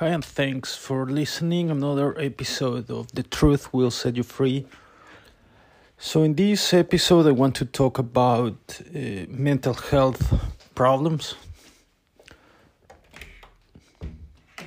[0.00, 1.70] Hi, and thanks for listening.
[1.70, 4.66] Another episode of The Truth Will Set You Free.
[5.98, 10.22] So, in this episode, I want to talk about uh, mental health
[10.74, 11.34] problems.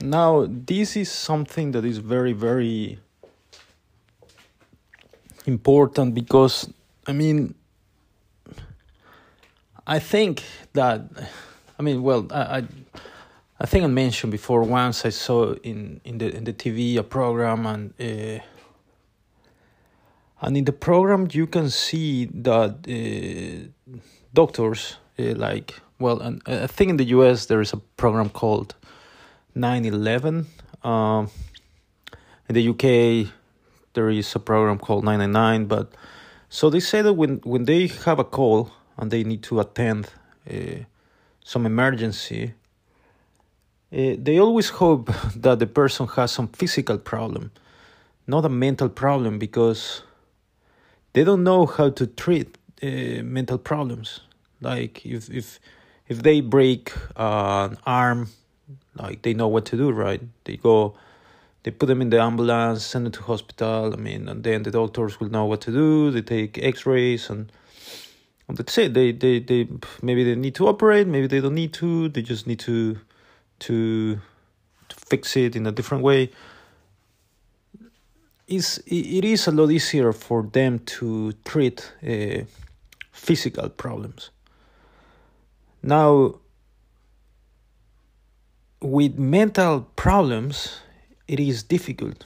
[0.02, 3.00] Now, this is something that is very, very
[5.48, 6.72] important because,
[7.08, 7.56] I mean,
[9.88, 10.44] I think
[10.74, 11.02] that,
[11.80, 12.64] I mean, well, I, I
[13.64, 17.04] I think I mentioned before once I saw in, in the in the TV a
[17.04, 18.44] program and uh,
[20.42, 23.96] and in the program you can see that uh,
[24.34, 28.76] doctors uh, like well and I think in the US there is a program called
[29.56, 30.46] 911
[30.84, 31.30] um,
[32.50, 33.32] in the UK
[33.94, 35.94] there is a program called 999 but
[36.50, 40.10] so they say that when when they have a call and they need to attend
[41.46, 42.56] some emergency
[43.94, 47.52] uh, they always hope that the person has some physical problem,
[48.26, 50.02] not a mental problem, because
[51.14, 54.22] they don't know how to treat uh, mental problems.
[54.62, 55.60] Like if if
[56.08, 58.30] if they break uh, an arm,
[58.96, 60.22] like they know what to do, right?
[60.46, 60.96] They go,
[61.64, 63.94] they put them in the ambulance, send them to hospital.
[63.94, 66.12] I mean, and then the doctors will know what to do.
[66.12, 67.52] They take X-rays and.
[68.46, 68.94] And that's it.
[68.94, 69.70] They, they, they,
[70.02, 71.08] maybe they need to operate.
[71.08, 72.10] Maybe they don't need to.
[72.10, 73.00] They just need to
[73.66, 74.20] to
[74.90, 76.30] to fix it in a different way.
[78.48, 82.44] Is it is a lot easier for them to treat uh,
[83.12, 84.32] physical problems.
[85.82, 86.36] Now
[88.82, 90.80] with mental problems
[91.28, 92.26] it is difficult.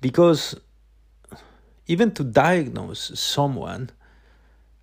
[0.00, 0.54] Because
[1.88, 3.90] even to diagnose someone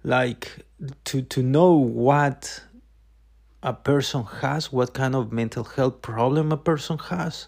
[0.04, 0.66] like
[1.06, 2.62] to to know what
[3.66, 7.48] a person has, what kind of mental health problem a person has.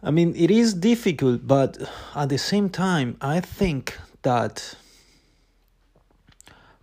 [0.00, 1.76] I mean, it is difficult, but
[2.14, 4.76] at the same time, I think that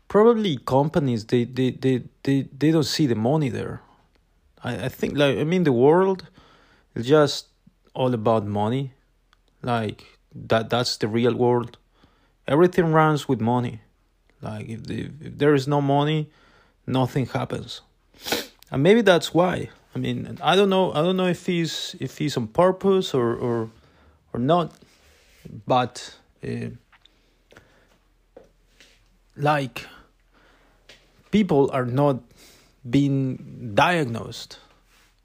[0.09, 3.81] probably companies they they, they, they, they don't see the money there.
[4.61, 6.27] I, I think like I mean the world
[6.95, 7.47] is just
[7.93, 8.91] all about money.
[9.63, 10.03] Like
[10.49, 11.77] that that's the real world.
[12.45, 13.79] Everything runs with money.
[14.41, 16.29] Like if, the, if there is no money,
[16.87, 17.81] nothing happens.
[18.71, 19.69] And maybe that's why.
[19.95, 23.33] I mean i don't know i don't know if he's if he's on purpose or
[23.33, 23.69] or
[24.33, 24.73] or not
[25.65, 26.67] but uh,
[29.37, 29.87] like
[31.31, 32.19] people are not
[32.89, 34.59] being diagnosed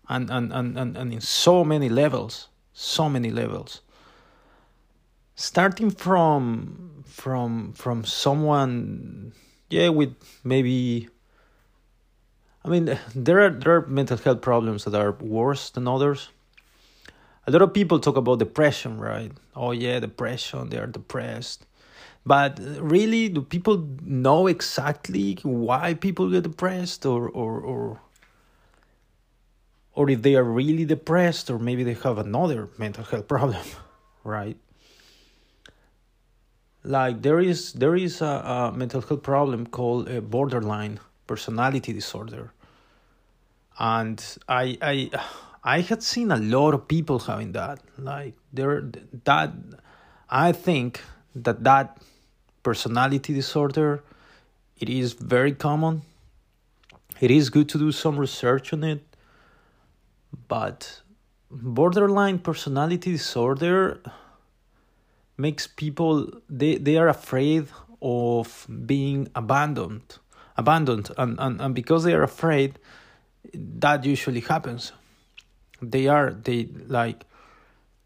[0.09, 2.47] and, and, and, and, and in so many levels
[2.81, 3.83] so many levels.
[5.35, 9.33] Starting from from from someone
[9.69, 11.09] yeah with maybe
[12.71, 16.31] mean, there are there are mental health problems that are worse than others.
[17.47, 19.33] A lot of people talk about depression, right?
[19.57, 20.69] Oh yeah, depression.
[20.69, 21.67] They are depressed,
[22.25, 28.01] but uh, really, do people know exactly why people get depressed, or or or
[29.95, 33.67] or if they are really depressed, or maybe they have another mental health problem,
[34.23, 34.57] right?
[36.85, 42.53] Like there is there is a, a mental health problem called a borderline personality disorder.
[43.81, 45.11] And I I
[45.65, 47.81] I had seen a lot of people having that.
[47.99, 48.83] Like there
[49.25, 49.53] that
[50.29, 51.01] I think
[51.35, 51.99] that that
[52.63, 54.05] personality disorder
[54.79, 56.03] it is very common.
[57.21, 59.03] It is good to do some research on it.
[60.49, 61.01] But
[61.51, 64.01] borderline personality disorder
[65.37, 67.67] makes people they, they are afraid
[68.03, 70.19] of being abandoned
[70.57, 72.79] abandoned and, and, and because they are afraid
[73.55, 74.93] that usually happens.
[75.83, 77.25] They are they like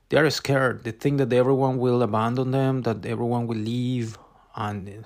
[0.08, 0.84] they are scared.
[0.84, 4.18] They think that everyone will abandon them that everyone will leave
[4.54, 5.04] and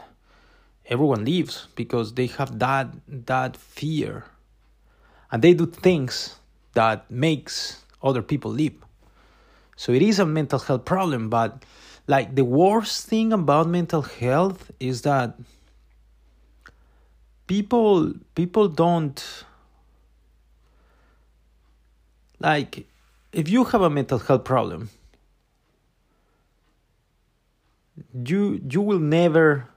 [0.87, 4.25] everyone leaves because they have that that fear.
[5.31, 6.37] And they do things
[6.75, 8.77] that makes other people leave.
[9.77, 11.65] So it is a mental health problem but
[12.07, 15.39] like the worst thing about mental health is that
[17.47, 19.45] people people don't
[22.41, 22.87] like
[23.33, 24.91] if you have a mental health problem
[28.25, 29.69] you you will never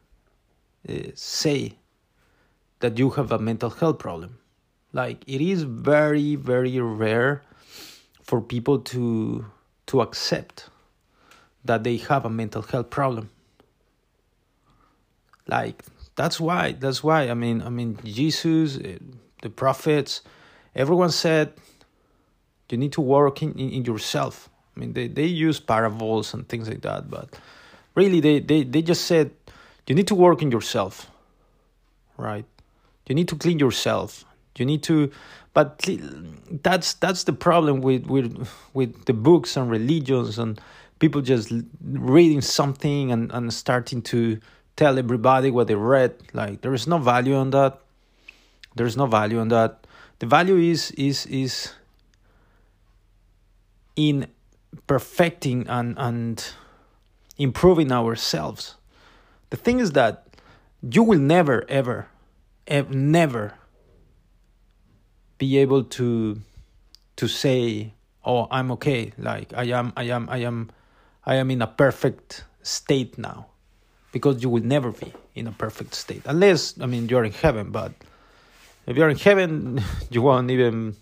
[0.87, 1.75] uh, say
[2.79, 4.37] that you have a mental health problem.
[4.93, 7.43] Like it is very very rare
[8.21, 9.45] for people to
[9.87, 10.69] to accept
[11.63, 13.29] that they have a mental health problem.
[15.47, 15.83] Like
[16.15, 18.97] that's why that's why i mean i mean jesus eh,
[19.41, 20.21] the prophets
[20.75, 21.53] everyone said
[22.71, 24.49] You need to work in, in, yourself.
[24.75, 27.37] I mean, they, they use parables and things like that, but
[27.95, 29.31] really, they, they, they just said
[29.87, 31.11] you need to work in yourself,
[32.17, 32.45] right?
[33.07, 34.23] You need to clean yourself.
[34.57, 35.11] You need to,
[35.53, 35.85] but
[36.63, 40.59] that's that's the problem with with with the books and religions and
[40.99, 41.51] people just
[41.81, 44.39] reading something and, and starting to
[44.75, 46.15] tell everybody what they read.
[46.33, 47.79] Like there is no value on that.
[48.75, 49.85] There is no value on that.
[50.19, 51.73] The value is is is
[54.09, 54.27] in
[54.87, 56.53] perfecting and and
[57.37, 58.75] improving ourselves.
[59.49, 60.25] The thing is that
[60.81, 62.07] you will never ever
[62.67, 63.53] ever never
[65.37, 66.41] be able to
[67.15, 67.93] to say
[68.25, 69.13] oh i'm okay.
[69.17, 70.71] Like i am i am i am
[71.25, 73.47] i am in a perfect state now.
[74.11, 76.23] Because you will never be in a perfect state.
[76.25, 77.93] Unless i mean you're in heaven but
[78.87, 80.95] if you're in heaven you won't even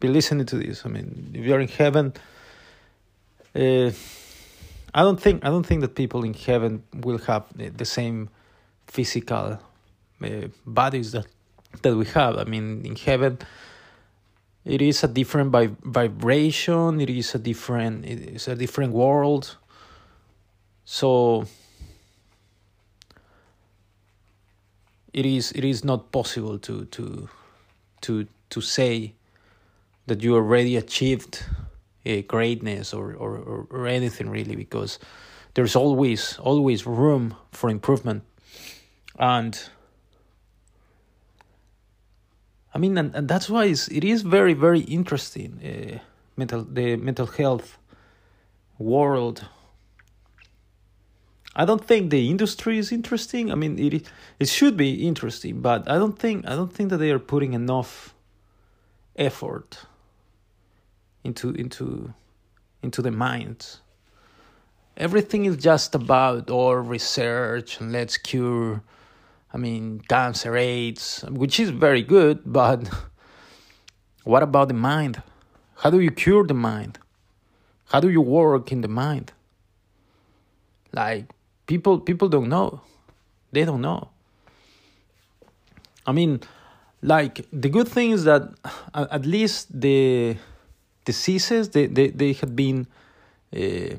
[0.00, 0.84] be listening to this.
[0.84, 2.14] I mean if you're in heaven
[3.54, 3.90] uh,
[4.94, 8.28] i don't think i don't think that people in heaven will have the same
[8.86, 9.58] physical
[10.22, 11.26] uh, bodies that
[11.80, 12.36] that we have.
[12.38, 13.38] I mean in heaven
[14.64, 19.56] it is a different vib- vibration it is a different it is a different world.
[20.84, 21.46] So
[25.12, 27.28] it is it is not possible to to
[28.02, 29.14] to to say
[30.06, 31.44] that you already achieved
[32.04, 34.98] a greatness or, or, or anything really because
[35.54, 38.22] there's always always room for improvement
[39.18, 39.68] and
[42.74, 45.60] I mean, and, and that's why it's, it is very, very interesting.
[45.62, 45.98] Uh,
[46.36, 47.78] mental, the mental health
[48.78, 49.46] world.
[51.54, 53.52] I don't think the industry is interesting.
[53.52, 54.08] I mean, it
[54.38, 57.52] it should be interesting, but I don't think I don't think that they are putting
[57.52, 58.14] enough
[59.16, 59.84] effort
[61.24, 62.12] into into
[62.82, 63.78] into the mind.
[64.96, 68.82] Everything is just about or research and let's cure
[69.54, 72.88] I mean, cancer, AIDS, which is very good, but
[74.24, 75.22] what about the mind?
[75.76, 76.98] How do you cure the mind?
[77.86, 79.32] How do you work in the mind?
[80.92, 81.26] Like
[81.66, 82.80] people people don't know.
[83.50, 84.10] They don't know.
[86.06, 86.40] I mean,
[87.02, 88.42] like the good thing is that
[88.94, 90.36] uh, at least the
[91.04, 92.86] diseases they they, they had been
[93.56, 93.96] uh,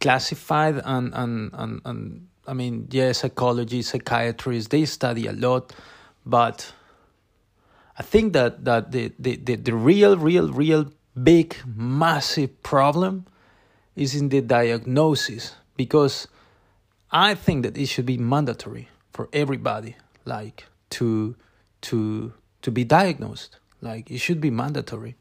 [0.00, 5.74] classified and and and, and I mean, yeah, psychology, psychiatrists, they study a lot,
[6.24, 6.72] but
[7.98, 10.90] I think that, that the, the, the, the real, real, real
[11.22, 13.26] big, massive problem
[13.94, 16.26] is in the diagnosis because
[17.12, 21.36] I think that it should be mandatory for everybody, like to
[21.80, 22.32] to
[22.62, 23.57] to be diagnosed.
[23.80, 25.16] Like it should be mandatory.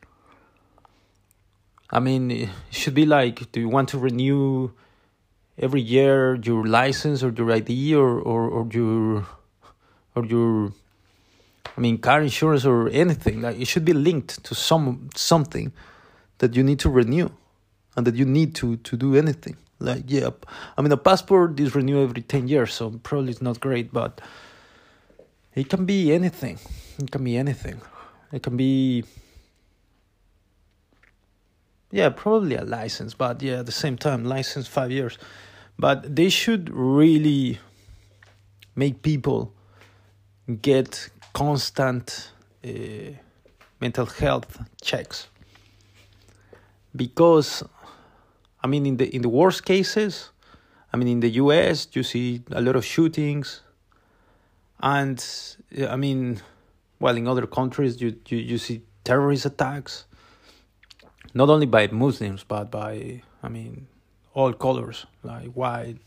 [1.90, 4.72] I mean, it should be like, do you want to renew
[5.58, 9.26] every year your license or your ID or, or, or your
[10.16, 10.74] or your
[11.76, 13.42] I mean car insurance or anything?
[13.42, 15.72] Like it should be linked to some something
[16.40, 17.30] that you need to renew
[17.96, 19.56] and that you need to to do anything.
[19.80, 20.32] Like yeah
[20.78, 24.20] I mean a passport is renewed every 10 years so probably it's not great but
[25.54, 26.58] it can be anything.
[26.98, 27.80] It can be anything
[28.32, 29.04] it can be
[31.92, 35.18] yeah probably a license but yeah at the same time license 5 years.
[35.80, 37.60] But they should really
[38.76, 39.54] make people
[40.62, 42.32] get constant
[42.66, 42.70] uh,
[43.80, 45.28] mental health checks.
[46.96, 47.64] Because
[48.64, 50.32] i mean in the in the worst cases
[50.92, 53.62] i mean in the US you see a lot of shootings.
[54.80, 55.24] And
[55.90, 56.42] i mean
[57.00, 60.06] well in other countries you you, you see terrorist attacks
[61.34, 63.88] not only by muslims but by i mean
[64.38, 65.98] all colors, like white.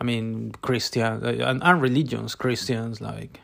[0.00, 3.40] I mean, Christians uh, and, and religions, Christians, like,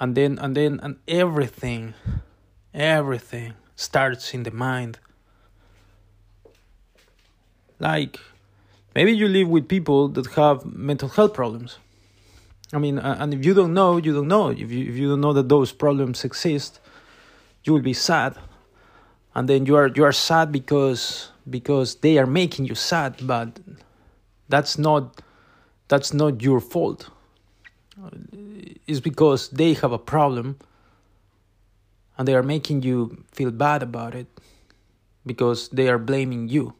[0.00, 1.94] and then and then and everything,
[2.74, 4.98] everything starts in the mind.
[7.78, 8.18] Like,
[8.96, 11.78] maybe you live with people that have mental health problems.
[12.74, 14.48] I mean, uh, and if you don't know, you don't know.
[14.50, 16.80] If you if you don't know that those problems exist,
[17.62, 18.36] you will be sad.
[19.34, 23.60] And then you are you are sad because because they are making you sad but
[24.48, 25.22] that's not
[25.88, 27.10] that's not your fault.
[28.86, 30.58] It's because they have a problem
[32.18, 34.26] and they are making you feel bad about it
[35.24, 36.74] because they are blaming you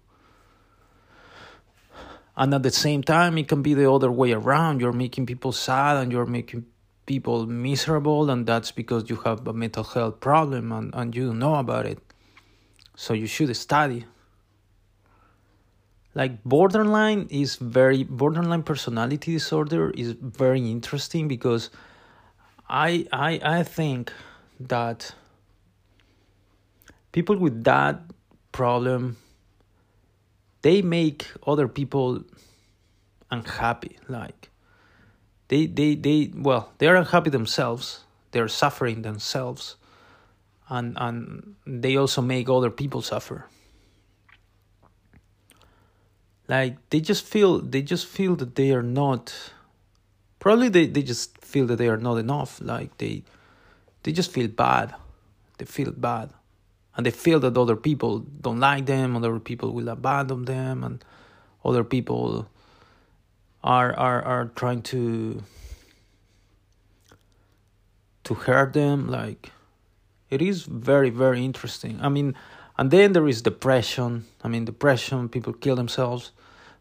[2.36, 4.80] and at the same time it can be the other way around.
[4.80, 6.66] You're making people sad and you're making
[7.06, 11.38] people miserable and that's because you have a mental health problem and, and you don't
[11.38, 11.98] know about it.
[12.96, 14.06] So you should study.
[16.14, 21.70] Like borderline is very borderline personality disorder is very interesting because
[22.68, 24.12] i i i think
[24.60, 25.12] that
[27.10, 28.00] people with that
[28.52, 29.16] problem
[30.64, 32.24] they make other people
[33.30, 34.50] unhappy like
[35.48, 39.76] they they they well they're unhappy themselves they're suffering themselves
[40.68, 43.46] and and they also make other people suffer.
[46.48, 49.52] Like they just feel they just feel that they are not
[50.38, 53.24] probably they, they just feel that they are not enough like they
[54.02, 54.94] they just feel bad
[55.56, 56.30] they feel bad
[56.96, 61.04] and they feel that other people don't like them other people will abandon them and
[61.64, 62.48] other people
[63.64, 65.42] are are are trying to
[68.24, 69.50] to hurt them like
[70.30, 71.98] it is very very interesting.
[72.00, 72.34] I mean
[72.76, 74.26] and then there is depression.
[74.42, 76.32] I mean depression people kill themselves.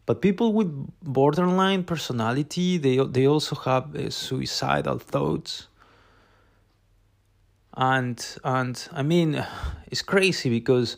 [0.06, 0.70] But people with
[1.02, 5.68] borderline personality they they also have uh, suicidal thoughts
[7.76, 9.44] and and i mean
[9.88, 10.96] it's crazy because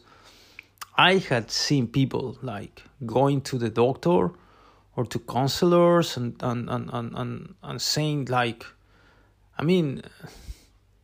[0.97, 4.31] i had seen people like going to the doctor
[4.97, 8.65] or to counselors and and and and, and, and saying like
[9.59, 10.03] i mean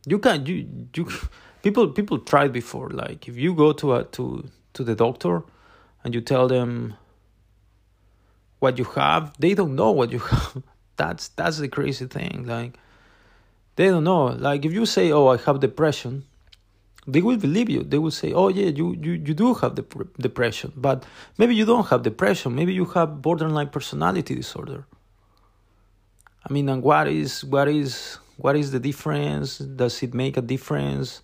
[0.05, 1.07] you can you you
[1.63, 5.43] people people tried before like if you go to a to to the doctor
[6.03, 6.95] and you tell them
[8.59, 10.63] what you have they don't know what you have.
[10.95, 12.77] That's that's the crazy thing like
[13.75, 14.25] they don't know.
[14.25, 16.25] Like if you say oh i have depression
[17.05, 17.83] they will believe you.
[17.83, 19.83] They will say oh yeah you you, you do have the
[20.19, 21.05] depression but
[21.37, 22.55] maybe you don't have depression.
[22.55, 24.85] Maybe you have borderline personality disorder.
[26.45, 29.57] I mean and what is what is what is the difference?
[29.57, 31.21] Does it make a difference?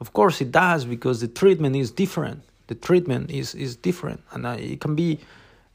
[0.00, 2.42] Of course it does because the treatment is different.
[2.68, 4.22] The treatment is is different.
[4.32, 5.20] And it can be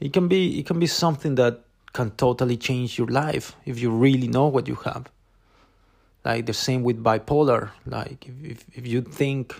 [0.00, 1.62] it can be it can be something that
[1.92, 5.08] can totally change your life if you really know what you have
[6.26, 7.70] like the same with bipolar.
[7.86, 9.54] Like if, if, you think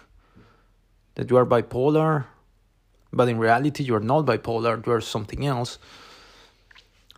[1.15, 2.25] that you are bipolar
[3.13, 5.79] but in reality you are not bipolar you are something else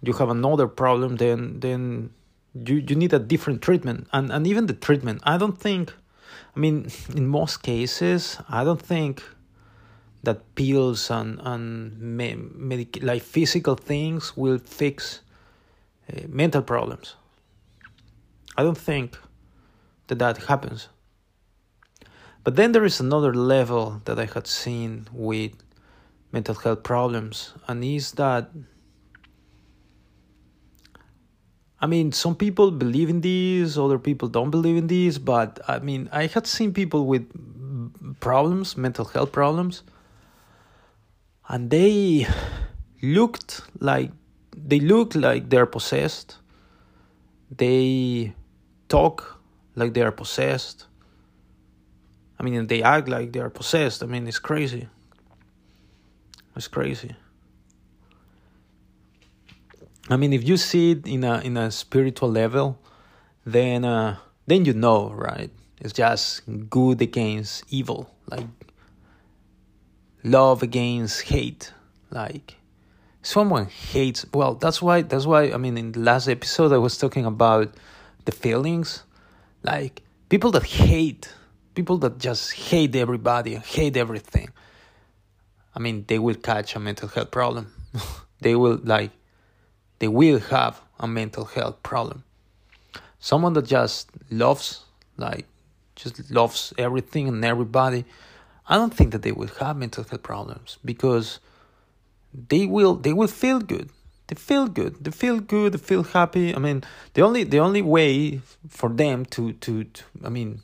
[0.02, 2.10] you have another problem then then
[2.66, 4.06] you, you need a different treatment.
[4.12, 5.94] And and even the treatment i don't think
[6.54, 6.76] i mean
[7.18, 9.14] in most cases i don't think
[10.24, 11.64] that pills and and
[12.70, 15.20] medic like physical things will fix
[16.10, 17.16] uh, mental problems.
[18.56, 19.16] I don't think
[20.08, 20.88] that that happens.
[22.44, 25.52] But then there is another level that I had seen with
[26.32, 28.50] mental health problems, and is that
[31.80, 35.78] I mean, some people believe in these, other people don't believe in these, but I
[35.78, 37.30] mean, I had seen people with
[38.18, 39.84] problems, mental health problems,
[41.48, 42.26] and they
[43.00, 44.10] looked like
[44.56, 46.38] they look like they're possessed.
[47.50, 48.34] They
[48.88, 49.37] talk
[49.78, 50.86] like they are possessed.
[52.38, 54.02] I mean, they act like they are possessed.
[54.02, 54.88] I mean, it's crazy.
[56.56, 57.14] It's crazy.
[60.10, 62.78] I mean, if you see it in a in a spiritual level,
[63.44, 64.16] then uh,
[64.46, 65.50] then you know, right?
[65.80, 68.46] It's just good against evil, like
[70.24, 71.72] love against hate.
[72.10, 72.56] Like
[73.22, 74.24] someone hates.
[74.32, 75.02] Well, that's why.
[75.02, 75.52] That's why.
[75.52, 77.74] I mean, in the last episode, I was talking about
[78.24, 79.04] the feelings
[79.62, 81.32] like people that hate,
[81.74, 84.50] people that just hate everybody and hate everything.
[85.74, 87.72] I mean, they will catch a mental health problem.
[88.40, 89.10] they will like,
[89.98, 92.24] they will have a mental health problem.
[93.20, 94.84] Someone that just loves,
[95.16, 95.46] like,
[95.96, 98.04] just loves everything and everybody.
[98.68, 101.40] I don't think that they will have mental health problems because
[102.48, 103.90] they will they will feel good
[104.28, 105.04] they feel good.
[105.04, 106.54] They feel good they feel happy.
[106.54, 110.62] I mean the only the only way for them to to, to i mean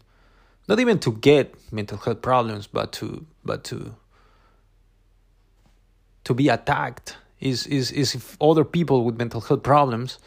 [0.68, 3.94] not even to get mental health problems but to but to
[6.24, 10.18] to be attacked is is is if other people with mental health problems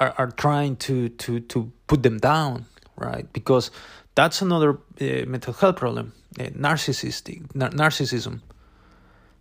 [0.00, 3.30] are, are trying to to to put them down right?
[3.32, 3.70] Because
[4.14, 8.40] that's another uh, mental health problem uh, narcissistic nar- narcissism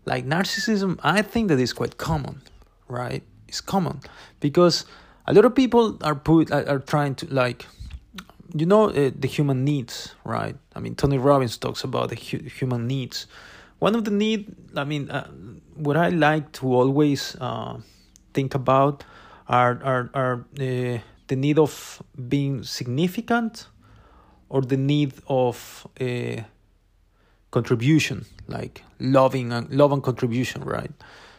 [0.06, 2.42] like narcissism i think that is quite common
[2.88, 3.24] right?
[3.48, 4.02] It's common.
[4.40, 4.86] Because
[5.28, 7.66] a lot of people are put are trying to like
[8.54, 10.56] you know uh, the human needs right?
[10.76, 13.28] I mean tony robbins talks about the hu- human needs.
[13.80, 15.28] One of the need i mean uh,
[15.76, 17.78] what i like to always uh,
[18.34, 19.04] think about
[19.50, 23.68] are are are uh, the need of being significant
[24.50, 26.46] or the need of a
[27.56, 30.92] contribution like loving and love and contribution right?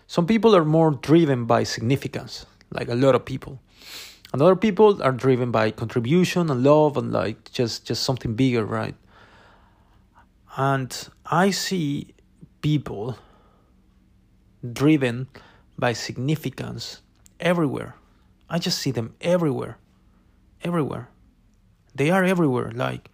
[0.06, 3.60] Some people are more driven by significance like a lot of people.
[4.32, 8.64] And other people are driven by contribution and love and like just just something bigger
[8.64, 8.96] right?
[10.56, 10.90] And
[11.26, 12.14] i see
[12.62, 13.18] people
[14.82, 15.28] driven
[15.78, 17.02] by significance
[17.38, 17.92] everywhere.
[18.48, 19.76] I just see them everywhere.
[20.62, 21.04] Everywhere.
[21.94, 23.10] They are everywhere like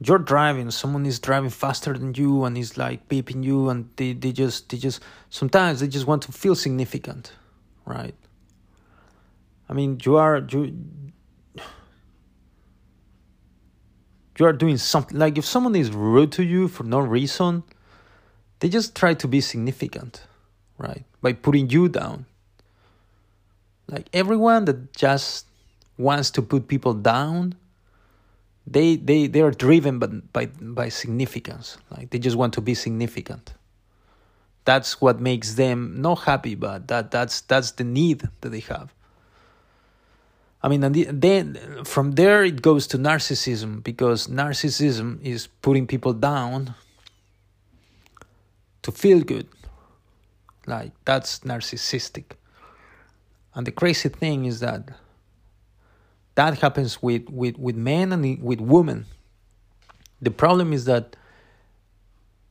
[0.00, 4.12] you're driving someone is driving faster than you and is like beeping you and they,
[4.12, 7.32] they just they just sometimes they just want to feel significant
[7.84, 8.14] right?
[9.68, 10.76] I mean you are you
[14.38, 17.62] you are doing something like if someone is rude to you for no reason
[18.60, 20.22] they just try to be significant
[20.78, 21.04] right?
[21.22, 22.26] By putting you down.
[23.88, 25.46] Like everyone that just
[25.96, 27.54] wants to put people down
[28.66, 31.78] they they they are driven by, by by significance.
[31.90, 33.54] Like they just want to be significant.
[34.64, 38.92] That's what makes them not happy but that that's that's the need that they have.
[40.62, 46.12] I mean and then from there it goes to narcissism because narcissism is putting people
[46.12, 46.74] down
[48.82, 49.48] to feel good.
[50.66, 52.24] Like that's narcissistic.
[53.54, 54.90] And the crazy thing is that
[56.36, 59.06] that happens with, with, with men and with women.
[60.22, 61.16] The problem is that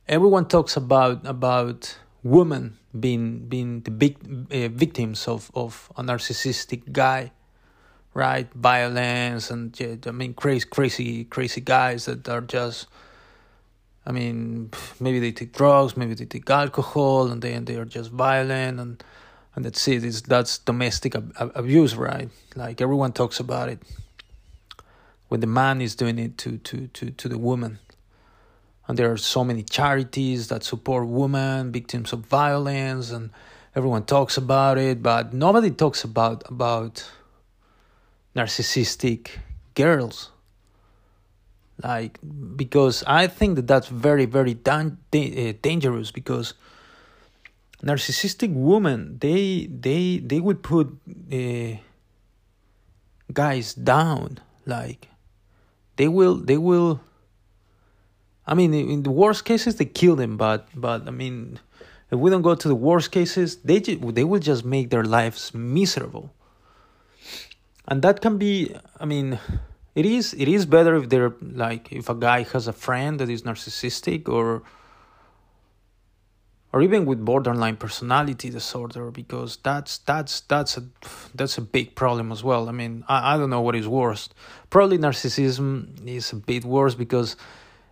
[0.06, 4.16] everyone talks about about women being being the big
[4.52, 7.32] uh, victims of, of a narcissistic guy,
[8.14, 8.52] right?
[8.54, 9.76] Violence and
[10.06, 12.86] I mean crazy crazy crazy guys that are just.
[14.08, 18.12] I mean, maybe they take drugs, maybe they take alcohol, and then they are just
[18.12, 19.02] violent and
[19.56, 20.04] and that's it.
[20.04, 22.28] It's, that's domestic ab- abuse, right?
[22.54, 23.80] Like everyone talks about it.
[25.28, 27.78] When the man is doing it to, to, to, to the woman.
[28.86, 33.30] And there are so many charities that support women, victims of violence, and
[33.74, 37.10] everyone talks about it, but nobody talks about about
[38.36, 39.30] narcissistic
[39.74, 40.30] girls.
[41.82, 42.18] Like
[42.54, 46.54] because I think that that's very very dan- da- uh, dangerous because
[47.82, 50.88] narcissistic women they they they will put
[51.32, 51.76] uh,
[53.32, 55.08] guys down like
[55.96, 57.00] they will they will
[58.46, 61.58] i mean in the worst cases they kill them but but i mean
[62.10, 65.52] if we don't go to the worst cases they they will just make their lives
[65.54, 66.32] miserable.
[67.88, 69.38] And that can be i mean
[69.94, 73.28] it is it is better if they're like if a guy has a friend that
[73.28, 74.62] is narcissistic or
[76.76, 80.84] or even with borderline personality disorder because that's that's that's a
[81.34, 82.68] that's a big problem as well.
[82.68, 84.28] I mean i, I don't know what is worse.
[84.68, 87.34] Probably narcissism is a bit worse because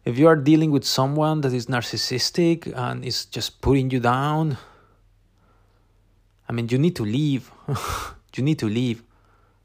[0.04, 4.58] if you are dealing with someone that is narcissistic and is just putting you down
[6.46, 7.50] i mean you need to leave.
[8.36, 9.00] You need to leave.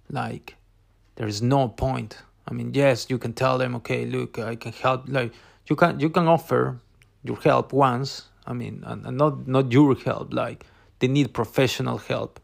[0.10, 0.56] Like
[1.16, 2.12] there is no point.
[2.48, 5.34] I mean yes you can tell them okay look i can help like
[5.68, 6.80] you can you can offer
[7.28, 10.34] your help once I mean, and, and not not your help.
[10.34, 10.66] Like
[10.98, 12.40] they need professional help.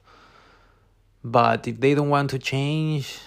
[1.23, 3.19] But if they don't want to change,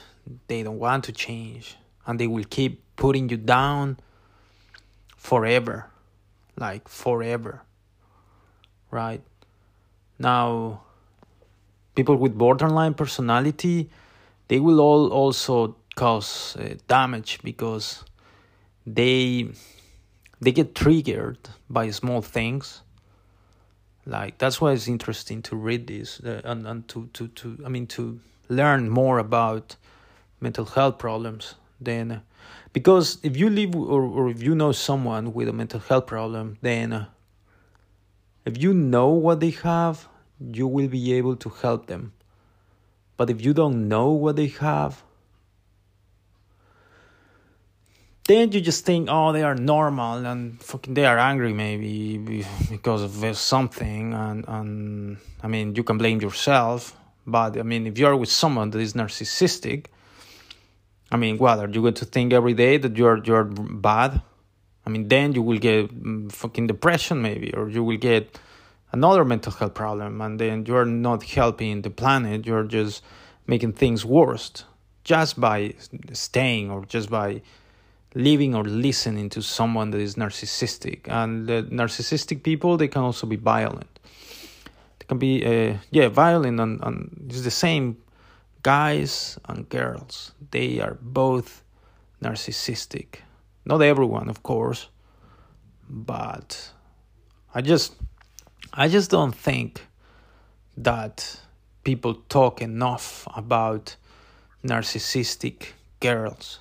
[0.47, 3.99] they don't want to change, and they will keep putting you down
[5.17, 5.91] forever,
[6.57, 7.63] like forever.
[8.91, 9.23] Right
[10.19, 10.83] now,
[11.97, 13.91] people with borderline personality,
[14.47, 18.05] they will all also cause uh, damage because
[18.87, 19.51] they
[20.41, 22.83] they get triggered by small things.
[24.07, 27.69] Like that's why it's interesting to read this uh, and, and to, to, to i
[27.69, 29.77] mean to learn more about
[30.41, 32.21] mental health problems then uh,
[32.73, 36.57] because if you live or, or if you know someone with a mental health problem
[36.63, 37.07] then uh,
[38.47, 40.09] if you know what they have
[40.41, 42.13] you will be able to help them.
[43.17, 45.03] But if you don't know what they have
[48.29, 53.03] then you just think, oh, they are normal and fucking they are angry maybe because
[53.03, 58.07] of something, and and I mean you can blame yourself, but I mean if you
[58.07, 59.87] are with someone that is narcissistic,
[61.11, 64.21] I mean, what are you going to think every day that you're you're bad?
[64.85, 68.39] I mean, then you will get mm, fucking depression maybe, or you will get
[68.93, 72.47] another mental health problem, and then you're not helping the planet.
[72.47, 73.03] You're just
[73.47, 74.65] making things worse
[75.05, 75.75] just by
[76.13, 77.41] staying or just by
[78.15, 81.09] living or listening to someone that is narcissistic.
[81.09, 83.99] And narcissistic people they can also be violent.
[84.99, 87.99] They can be uh, yeah violent and, and it's the same
[88.63, 90.33] guys and girls.
[90.51, 91.63] They are both
[92.23, 93.21] narcissistic.
[93.65, 94.89] Not everyone of course
[95.89, 96.71] but
[97.55, 97.95] i just
[98.75, 99.87] i just don't think
[100.77, 101.41] that
[101.85, 103.97] people talk enough about
[104.65, 105.69] narcissistic
[106.01, 106.61] girls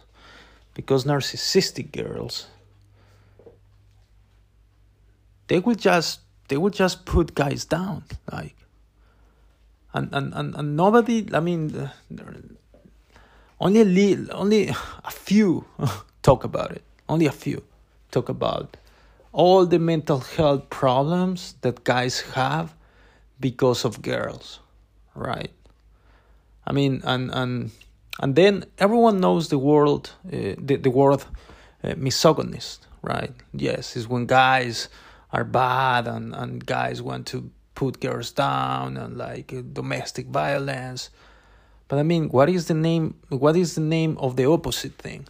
[0.77, 2.45] because narcissistic girls
[5.47, 8.55] they will just they will just put guys down like
[9.95, 11.89] and and and, and nobody i mean uh,
[13.59, 15.65] only a little, only a few
[16.21, 17.63] talk about it only a few
[18.11, 18.77] talk about
[19.31, 22.75] all the mental health problems that guys have
[23.39, 24.59] because of girls
[25.17, 25.51] right?
[26.65, 27.71] I mean and and
[28.19, 31.23] and then everyone knows the world uh, the, the word
[31.83, 33.33] uh, misogynist right?
[33.53, 34.89] Yes is when guys
[35.31, 41.09] are bad and, and guys want to put girls down and like domestic violence.
[41.87, 45.27] But i mean what is the name what is the name of the opposite thing?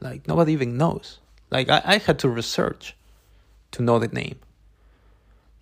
[0.00, 1.18] Like nobody even knows.
[1.50, 2.96] Like i, I had to research
[3.72, 4.38] to know the name.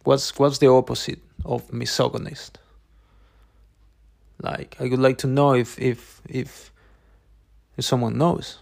[0.05, 2.59] What's what's the opposite of misogynist
[4.43, 6.73] like i would like to know if if if
[7.77, 8.59] if someone knows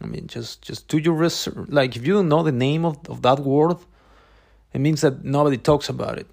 [0.00, 1.56] I mean, just just do your research.
[1.68, 3.76] Like, if you don't know the name of, of that word,
[4.72, 6.26] it means that nobody talks about it.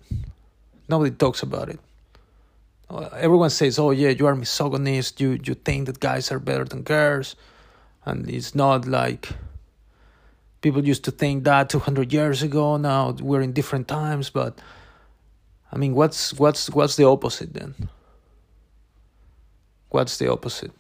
[0.88, 1.80] Nobody talks about it.
[2.90, 5.20] Uh, everyone says, "Oh yeah, you are misogynist.
[5.20, 7.36] You you think that guys are better than girls,"
[8.06, 9.30] and it's not like
[10.62, 12.78] people used to think that 200 years ago.
[12.78, 14.62] Now we're in different times, but
[15.72, 17.90] I mean, what's what's what's the opposite then?
[19.96, 20.72] What's the opposite?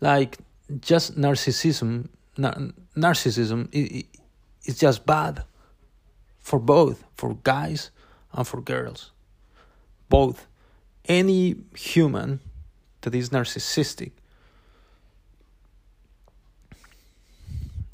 [0.00, 0.38] like
[0.80, 3.68] just narcissism nar- narcissism
[4.64, 5.42] is just bad
[6.38, 7.90] for both for guys
[8.32, 9.10] and for girls.
[10.08, 10.46] Both.
[11.08, 12.40] Any human
[13.00, 14.12] that is narcissistic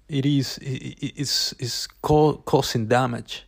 [0.08, 3.46] it is is is causing damage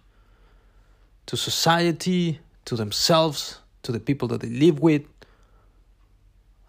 [1.26, 5.02] to society to themselves to the people that they live with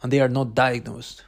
[0.02, 1.24] and they are not diagnosed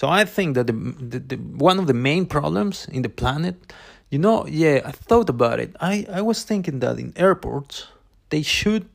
[0.00, 3.72] so I think that the, the, the, one of the main problems in the planet,
[4.08, 5.76] you know, yeah, I thought about it.
[5.78, 7.86] I, I was thinking that in airports
[8.30, 8.88] they should,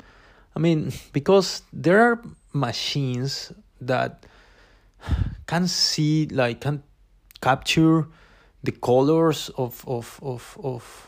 [0.55, 2.21] I mean, because there are
[2.53, 4.25] machines that
[5.45, 6.81] can see like can
[7.39, 8.07] capture
[8.63, 11.07] the colors of of of of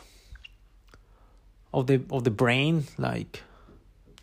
[1.72, 3.42] of the of the brain like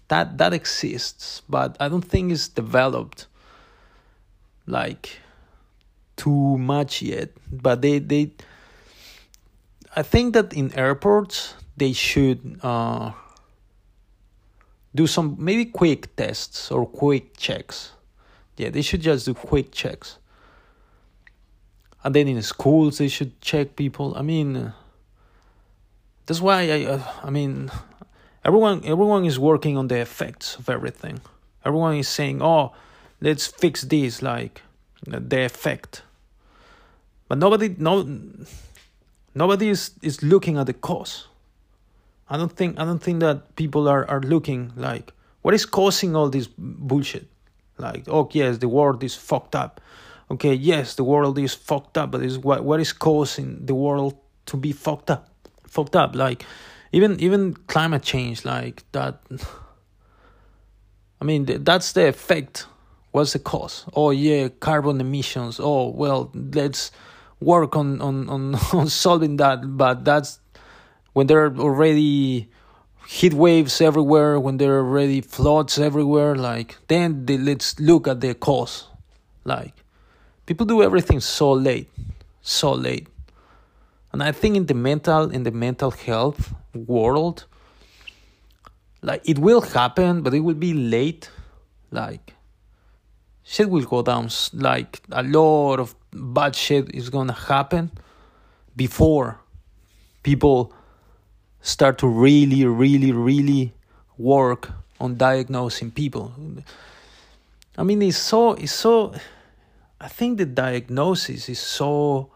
[0.08, 3.28] that that exists but i don't think it's developed
[4.68, 5.20] like
[6.16, 8.32] too much yet, but they they.
[9.96, 13.12] I think that in airports they should uh,
[14.94, 17.92] do some maybe quick tests or quick checks.
[18.58, 20.18] Yeah, they should just do quick checks.
[22.04, 24.16] And then in schools they should check people.
[24.16, 24.74] I mean,
[26.26, 27.72] that's why I uh, I mean,
[28.44, 31.22] everyone everyone is working on the effects of everything.
[31.64, 32.74] Everyone is saying, "Oh,
[33.22, 34.62] let's fix this," like
[35.06, 36.02] the effect.
[37.28, 38.08] But nobody no
[39.34, 41.28] nobody is, is looking at the cause.
[42.28, 46.16] I don't think i don't think that people are, are looking like what is causing
[46.16, 47.28] all this bullshit?
[47.78, 49.80] Like oh yes the world is fucked up.
[50.32, 54.16] Okay yes the world is fucked up but is what what is causing the world
[54.48, 55.30] to be fucked up
[55.76, 56.16] fucked up.
[56.16, 56.46] Like
[56.92, 59.20] even even climate change like that
[61.22, 62.68] i mean that's the effect.
[63.12, 63.86] What's the cause?
[63.94, 65.60] Oh yeah carbon emissions.
[65.60, 66.92] Oh well let's
[67.40, 69.78] work on on on, on solving that.
[69.78, 70.40] But that's
[71.14, 72.50] when there are already
[73.08, 78.20] heat waves everywhere when there are already floods everywhere like then they, let's look at
[78.20, 78.88] the cause.
[79.46, 79.74] Like
[80.46, 81.90] people do everything so late
[82.42, 83.08] so late
[84.16, 87.44] and i think in the mental in the mental health world
[89.02, 91.30] like it will happen but it will be late
[91.92, 92.34] like
[93.44, 97.92] shit will go down like a lot of bad shit is gonna happen
[98.78, 99.38] before
[100.24, 100.72] people
[101.60, 103.74] start to really really really
[104.18, 106.32] work on diagnosing people.
[107.78, 109.14] I mean it's so it's so
[110.00, 112.30] i think the diagnosis is so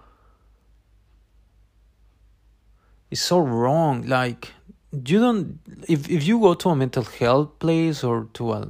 [3.11, 4.53] is so wrong like
[4.91, 8.67] you don't if if you go to a mental health place or to a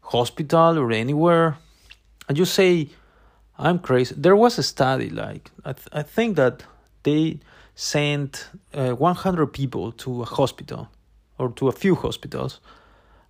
[0.00, 1.56] hospital or anywhere
[2.28, 2.88] and you say
[3.60, 4.14] I'm crazy.
[4.16, 6.64] There was a study like I th- I think that
[7.02, 7.40] they
[7.74, 10.88] sent uh, 100 people to a hospital
[11.38, 12.60] or to a few hospitals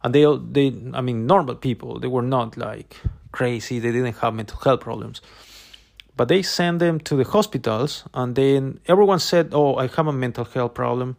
[0.03, 2.96] and they they i mean normal people they were not like
[3.31, 5.20] crazy they didn't have mental health problems
[6.16, 10.12] but they sent them to the hospitals and then everyone said oh i have a
[10.12, 11.16] mental health problem.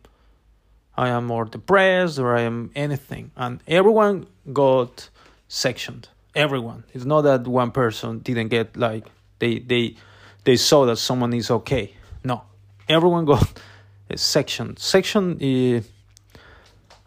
[0.97, 3.31] I am more depressed or i am anything.
[3.35, 5.09] And everyone got
[5.47, 6.09] sectioned.
[6.35, 6.83] Everyone.
[6.93, 9.05] It's not that one person didn't get like
[9.39, 9.95] they they
[10.43, 11.93] they saw that someone is okay.
[12.23, 12.43] No.
[12.87, 13.61] Everyone got
[14.09, 15.81] a section section uh,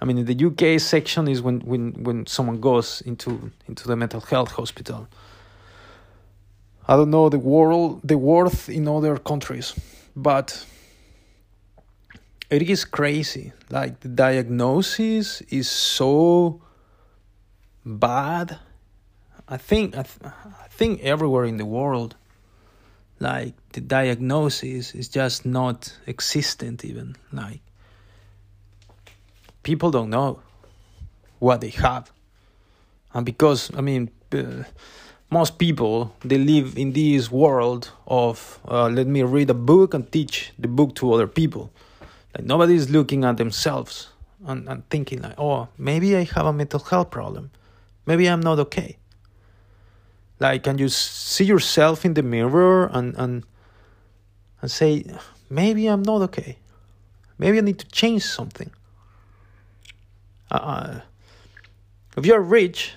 [0.01, 3.97] I mean, in the UK section is when, when, when someone goes into into the
[3.97, 5.09] mental health hospital.
[6.87, 9.75] I don't know the world the worth in other countries,
[10.14, 10.66] but
[12.51, 13.53] it is crazy.
[13.70, 16.61] Like the diagnosis is so
[17.85, 18.59] bad.
[19.49, 20.33] I think I, th-
[20.64, 22.16] I think everywhere in the world,
[23.18, 26.85] like the diagnosis is just not existent.
[26.85, 27.61] Even like
[29.62, 30.40] people don't know
[31.38, 32.12] what they have
[33.14, 34.62] and because i mean uh,
[35.35, 40.05] most people they live in this world of uh, let me read a book and
[40.12, 41.73] teach the book to other people.
[42.33, 44.11] Like nobody is looking at themselves
[44.47, 47.51] and, and thinking like oh maybe i have a mental health problem.
[48.07, 48.97] Maybe i'm not okay.
[50.38, 53.44] Like can you see yourself in the mirror and and
[54.62, 55.05] and say
[55.51, 56.59] maybe i'm not okay.
[57.38, 58.70] Maybe i need to change something.
[60.49, 61.01] Uh,
[62.16, 62.94] if you're rich,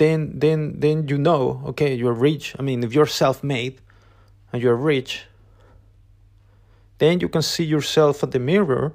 [0.00, 2.54] then then then you know, okay, you're rich.
[2.58, 3.74] I mean, if you're self-made
[4.50, 5.26] and you're rich,
[6.98, 8.92] then you can see yourself at the mirror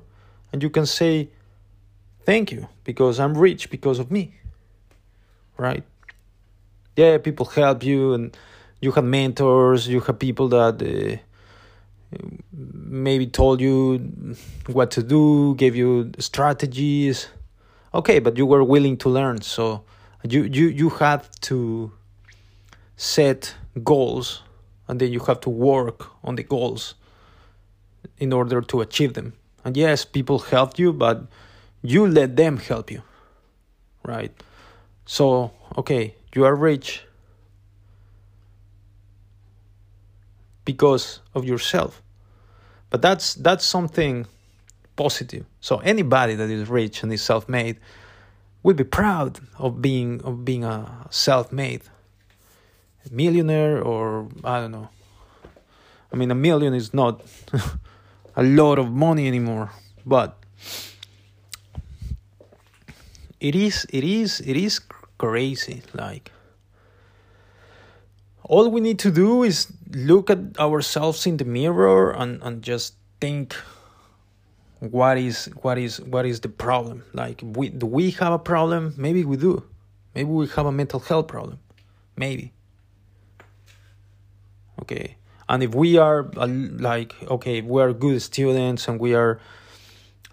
[0.51, 1.29] and you can say,
[2.25, 4.23] "Thank you, because I'm rich because of me."
[5.57, 5.83] Right?
[6.97, 8.37] Yeah, people help you, and
[8.81, 9.87] you have mentors.
[9.87, 10.81] You have people that.
[10.81, 11.17] Uh,
[12.53, 13.99] maybe told you
[14.67, 17.27] what to do, gave you strategies,
[17.93, 19.83] okay but you were willing to learn so
[20.31, 21.91] you you you had to
[22.95, 24.41] set goals
[24.87, 26.95] and then you have to work on the goals
[28.17, 29.33] in order to achieve them.
[29.63, 31.25] And yes people helped you but
[31.81, 33.01] you let them help you
[34.03, 34.31] right?
[35.05, 37.03] So okay you are rich
[40.65, 42.01] because of yourself.
[42.89, 44.25] But that's that's something
[44.95, 45.45] positive.
[45.61, 47.77] So anybody that is rich and is self-made
[48.65, 51.83] will be proud of being of being a self-made
[53.11, 54.89] millionaire or I don't know.
[56.11, 57.21] I mean, a million is not
[58.35, 59.69] a lot of money anymore,
[60.03, 60.39] but
[63.39, 64.81] it is it is it is
[65.19, 66.31] crazy like
[68.41, 72.95] all we need to do is look at ourselves in the mirror and, and just
[73.21, 73.55] think
[74.79, 77.03] what is what is what is the problem?
[77.13, 78.93] Like we do we have a problem?
[78.97, 79.63] Maybe we do.
[80.13, 81.59] Maybe we have a mental health problem.
[82.15, 82.53] Maybe.
[84.81, 85.17] Okay.
[85.47, 89.39] And if we are uh, like okay we are good students and we are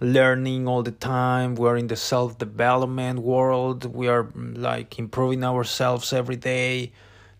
[0.00, 6.12] learning all the time we're in the self development world we are like improving ourselves
[6.12, 6.90] every day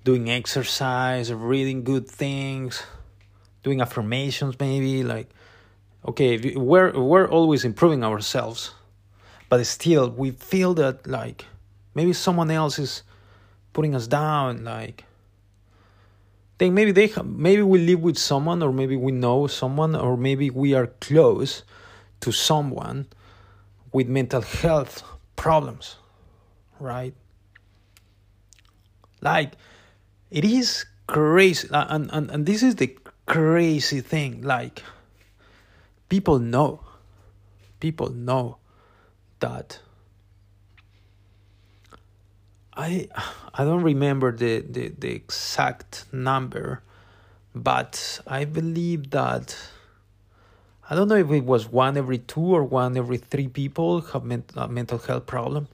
[0.05, 2.85] doing exercise reading good things
[3.65, 5.29] doing affirmations maybe like
[6.07, 8.73] okay we're we're always improving ourselves
[9.49, 11.47] but still we feel that like
[11.95, 13.03] maybe someone else is
[13.73, 15.05] putting us down like
[16.59, 20.51] then maybe they maybe we live with someone or maybe we know someone or maybe
[20.51, 21.63] we are close
[22.21, 23.07] to someone
[23.93, 25.03] with mental health
[25.37, 25.97] problems
[26.83, 27.15] right?
[29.21, 29.53] Like
[30.31, 34.83] it is crazy and, and, and this is the crazy thing like
[36.13, 36.69] people know
[37.81, 38.59] people know
[39.41, 39.81] that
[42.77, 43.09] I
[43.55, 46.83] I don't remember the, the, the exact number,
[47.55, 49.57] but I believe that
[50.89, 54.25] I don't know if it was one every two or one every three people have
[54.57, 55.69] a mental health problem.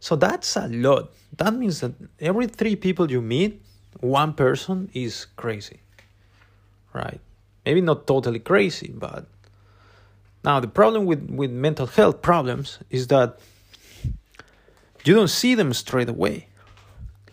[0.00, 1.12] So that's a lot.
[1.36, 3.62] That means that every three people you meet,
[4.00, 5.80] one person is crazy,
[6.92, 7.20] right?
[7.64, 9.26] Maybe not totally crazy, but
[10.44, 13.38] now, the problem with, with mental health problems is that
[15.04, 16.48] you don't see them straight away.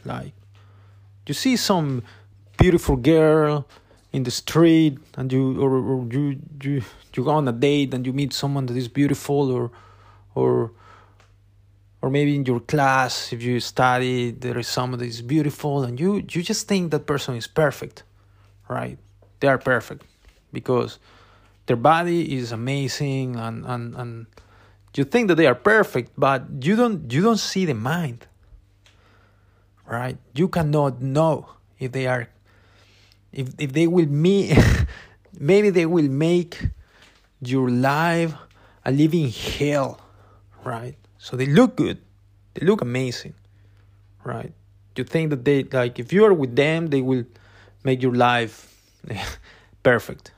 [0.04, 0.34] Like,
[1.28, 2.04] you see some
[2.58, 3.68] beautiful girl
[4.12, 6.82] in the street and you or, or you you
[7.14, 9.72] you go on a date and you meet someone that is beautiful or
[10.36, 10.72] or
[12.02, 16.00] or maybe in your class if you study there is someone that is beautiful and
[16.00, 18.04] you you just think that person is perfect
[18.70, 18.98] right
[19.42, 20.06] they are perfect
[20.54, 20.98] because
[21.66, 24.26] their body is amazing and, and, and
[24.96, 28.28] you think that they are perfect but you don't you don't see the mind
[29.86, 30.18] right?
[30.34, 31.50] You cannot know
[31.80, 32.28] if they are
[33.32, 34.56] if if they will me
[35.40, 36.70] maybe they will make
[37.42, 38.34] your life
[38.86, 40.00] a living hell
[40.64, 40.96] right?
[41.18, 42.00] So they look good.
[42.54, 43.34] They look amazing
[44.24, 44.54] right?
[44.96, 47.26] You think that they like if you are with them they will
[47.84, 48.74] make your life
[49.84, 50.32] perfect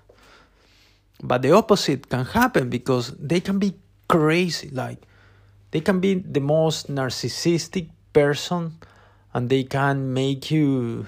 [1.21, 3.73] but the opposite can happen because they can be
[4.08, 5.01] crazy like
[5.71, 8.77] they can be the most narcissistic person
[9.34, 11.06] and they can make you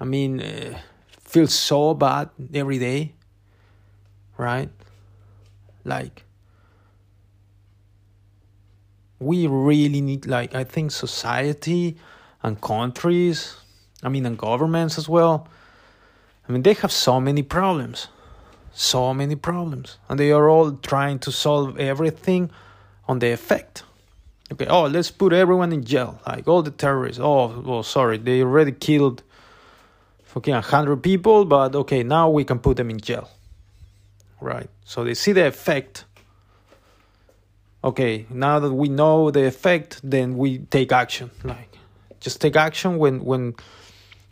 [0.00, 0.78] i mean uh,
[1.10, 3.12] feel so bad every day
[4.38, 4.70] right?
[5.84, 6.24] Like
[9.20, 11.96] we really need like i think society
[12.44, 13.56] and countries
[14.04, 15.48] i mean and governments as well
[16.48, 18.08] i mean they have so many problems.
[18.72, 19.98] So many problems.
[20.08, 22.50] And they are all trying to solve everything
[23.06, 23.82] on the effect.
[24.52, 26.20] Okay oh let's put everyone in jail.
[26.26, 27.20] Like all the terrorists.
[27.22, 28.18] Oh well sorry.
[28.18, 29.22] They already killed
[30.22, 33.28] fucking 100 people but okay now we can put them in jail.
[34.40, 34.70] Right.
[34.84, 36.04] So they see the effect.
[37.82, 41.30] Okay now that we know the effect then we take action.
[41.44, 41.78] Like
[42.20, 43.54] just take action when when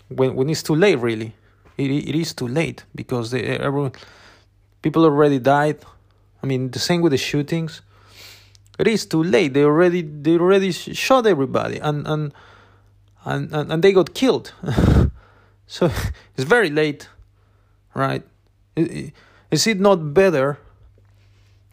[0.08, 1.34] when when it's too late really
[1.76, 3.92] it, it is too late because they, everyone
[4.82, 5.78] people already died.
[6.42, 7.82] I mean the same with the shootings.
[8.78, 9.54] It is too late.
[9.54, 12.32] They already they already shot everybody and and
[13.24, 14.52] and and, and they got killed.
[15.68, 15.86] So
[16.36, 17.08] it's very late
[17.96, 18.22] right?
[18.76, 20.58] Is it not better?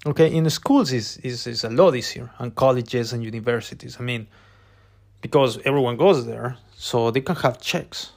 [0.06, 3.98] Okay in schools is is is a lot easier and colleges and universities.
[4.00, 4.28] I mean
[5.22, 8.12] because everyone goes there so they can have checks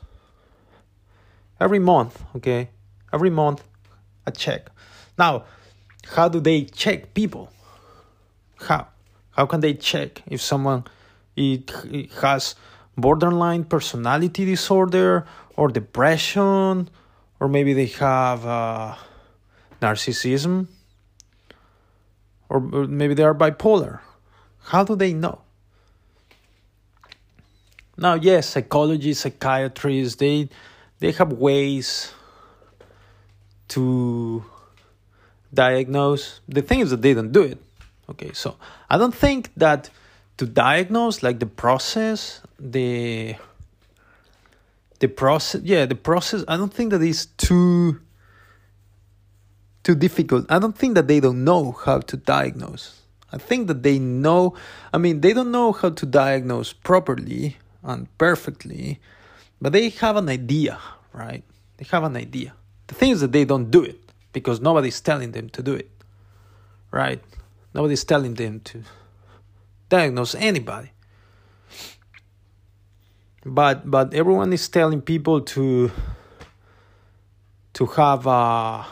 [1.61, 2.69] every month okay
[3.13, 3.63] every month
[4.27, 4.71] a check
[5.19, 5.45] now,
[6.09, 7.51] how do they check people?
[8.61, 8.89] How?
[9.31, 10.85] How can they check if someone
[11.37, 11.71] it,
[12.21, 12.55] has
[12.97, 16.89] borderline personality disorder or depression
[17.41, 18.95] or maybe they have uh,
[19.83, 20.69] narcissism
[22.49, 24.01] or maybe they are bipolar?
[24.65, 25.43] How do they know?
[27.99, 30.51] Now, yes, psychologists, psychiatrists, they
[30.99, 32.13] they have ways
[33.69, 34.45] to
[35.53, 36.41] diagnose.
[36.49, 37.59] The thing is that they don't do it.
[38.09, 38.57] Okay, so
[38.89, 39.91] I don't think that
[40.37, 43.37] to diagnose, like the process, the
[45.01, 46.45] the process, yeah, the process.
[46.49, 48.01] I don't think that is too
[49.83, 50.47] too difficult.
[50.51, 53.03] I don't think that they don't know how to diagnose.
[53.33, 54.55] I think that they know.
[54.93, 59.01] I mean, they don't know how to diagnose properly and perfectly,
[59.61, 60.79] but they have an idea,
[61.13, 61.45] right?
[61.77, 62.55] They have an idea.
[62.87, 64.01] The thing is that they don't do it
[64.33, 65.91] because nobody's telling them to do it,
[66.91, 67.23] right?
[67.75, 68.83] Nobody's telling them to
[69.89, 70.93] diagnose anybody.
[73.45, 75.91] But but everyone is telling people to
[77.75, 78.87] to have a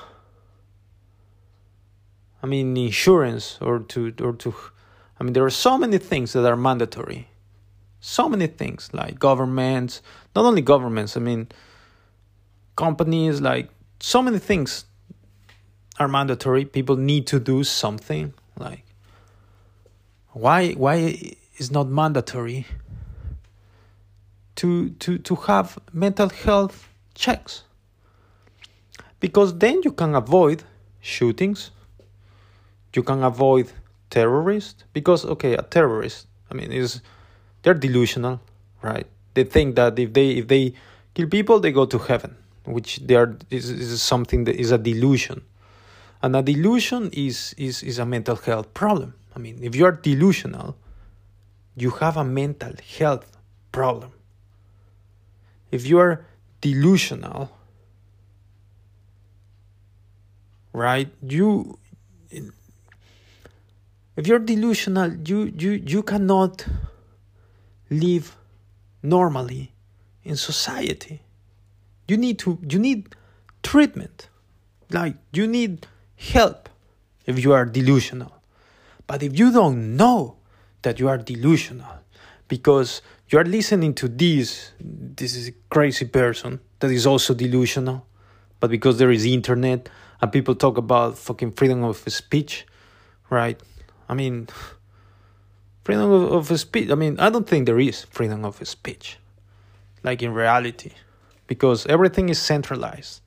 [2.42, 4.54] I mean insurance or to or to
[5.18, 7.28] I mean there are so many things that are mandatory.
[8.00, 10.02] So many things like governments,
[10.34, 11.48] not only governments, I mean
[12.76, 13.70] companies like
[14.00, 14.84] so many things
[15.98, 16.64] are mandatory.
[16.64, 18.34] People need to do something.
[18.58, 18.84] Like,
[20.32, 22.66] why why is not mandatory
[24.56, 27.62] to to to have mental health checks?
[29.20, 30.64] Because then you can avoid
[31.00, 31.70] shootings.
[32.94, 33.72] You can avoid
[34.10, 34.84] terrorists.
[34.92, 37.00] Because okay, a terrorist, I mean, is
[37.62, 38.40] they're delusional,
[38.82, 39.06] right?
[39.34, 40.74] They think that if they if they
[41.14, 44.78] kill people, they go to heaven, which they are is, is something that is a
[44.78, 45.42] delusion
[46.24, 49.12] and a delusion is, is, is a mental health problem.
[49.36, 50.74] I mean, if you are delusional,
[51.76, 53.36] you have a mental health
[53.72, 54.10] problem.
[55.70, 56.24] If you are
[56.62, 57.50] delusional,
[60.72, 61.78] right, you
[64.16, 66.64] if you're delusional, you, you, you cannot
[67.90, 68.34] live
[69.04, 69.72] normally
[70.24, 71.20] in society.
[72.08, 73.14] You need to you need
[73.62, 74.28] treatment.
[74.90, 75.86] Like you need
[76.16, 76.68] help
[77.26, 78.32] if you are delusional.
[79.06, 80.36] But if you don't know
[80.82, 82.00] that you are delusional
[82.48, 88.06] because you are listening to this, this is a crazy person that is also delusional,
[88.60, 89.88] but because there is internet
[90.20, 92.66] and people talk about fucking freedom of speech,
[93.30, 93.60] right?
[94.08, 94.48] I mean,
[95.84, 96.90] freedom of, of speech.
[96.90, 99.18] I mean, I don't think there is freedom of speech,
[100.02, 100.92] like in reality,
[101.46, 103.20] because everything is centralized,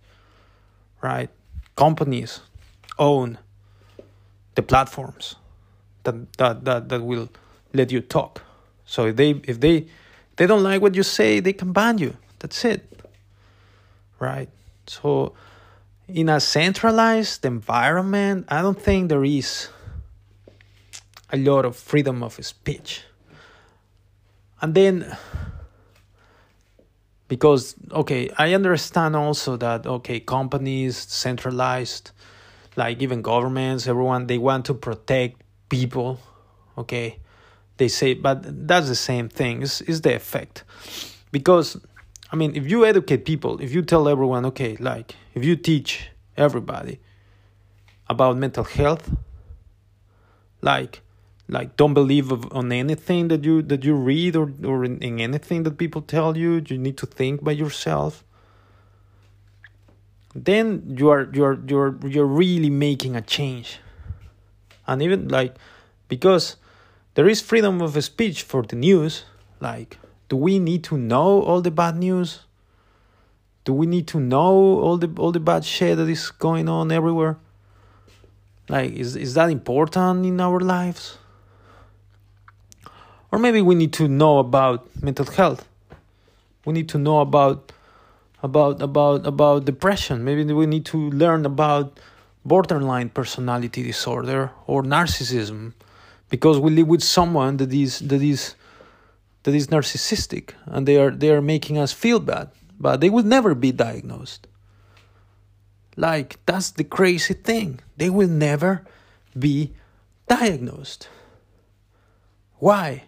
[1.01, 1.29] right?
[1.77, 2.41] companies
[2.99, 3.37] own
[4.55, 5.35] the platforms
[6.03, 7.29] that that that, that will
[7.73, 8.41] let you talk.
[8.85, 9.87] So if they if they
[10.35, 12.17] they don't like what you say, they can ban you.
[12.39, 12.83] That's it.
[14.19, 14.49] Right?
[14.87, 15.33] So
[16.07, 19.69] in a centralized environment, I don't think there is
[21.31, 23.03] a lot of freedom of speech.
[24.61, 25.15] And then
[27.27, 32.11] because okay, I understand also that okay, companies centralized
[32.75, 36.19] like even governments, everyone they want to protect people,
[36.77, 37.19] okay?
[37.77, 39.63] They say but that's the same thing.
[39.63, 40.63] It's, it's the effect.
[41.31, 41.77] Because
[42.31, 46.09] I mean, if you educate people, if you tell everyone, okay, like if you teach
[46.35, 46.99] everybody
[48.09, 49.09] about mental health,
[50.61, 51.01] like
[51.49, 55.63] like don't believe on anything that you that you read or or in, in anything
[55.63, 56.61] that people tell you.
[56.67, 58.23] You need to think by yourself.
[60.35, 63.79] Then you are you're you're you're really making a change,
[64.85, 65.55] and even like
[66.09, 66.57] because
[67.15, 69.23] there is freedom of speech for the news,
[69.61, 72.41] like do we need to know all the bad news?
[73.63, 76.91] Do we need to know all the all the bad shit that is going on
[76.91, 77.37] everywhere?
[78.67, 81.17] Like is is that important in our lives?
[83.31, 85.67] Or maybe we need to know about mental health.
[86.65, 87.71] We need to know about
[88.43, 90.23] about about about depression.
[90.23, 91.99] Maybe we need to learn about
[92.45, 95.73] borderline personality disorder or narcissism
[96.29, 98.55] because we live with someone that is that is
[99.43, 102.49] that is narcissistic and they are they are making us feel bad
[102.79, 104.47] but they will never be diagnosed
[105.97, 108.85] like that's the crazy thing they will never
[109.37, 109.73] be
[110.27, 111.09] diagnosed
[112.59, 113.03] why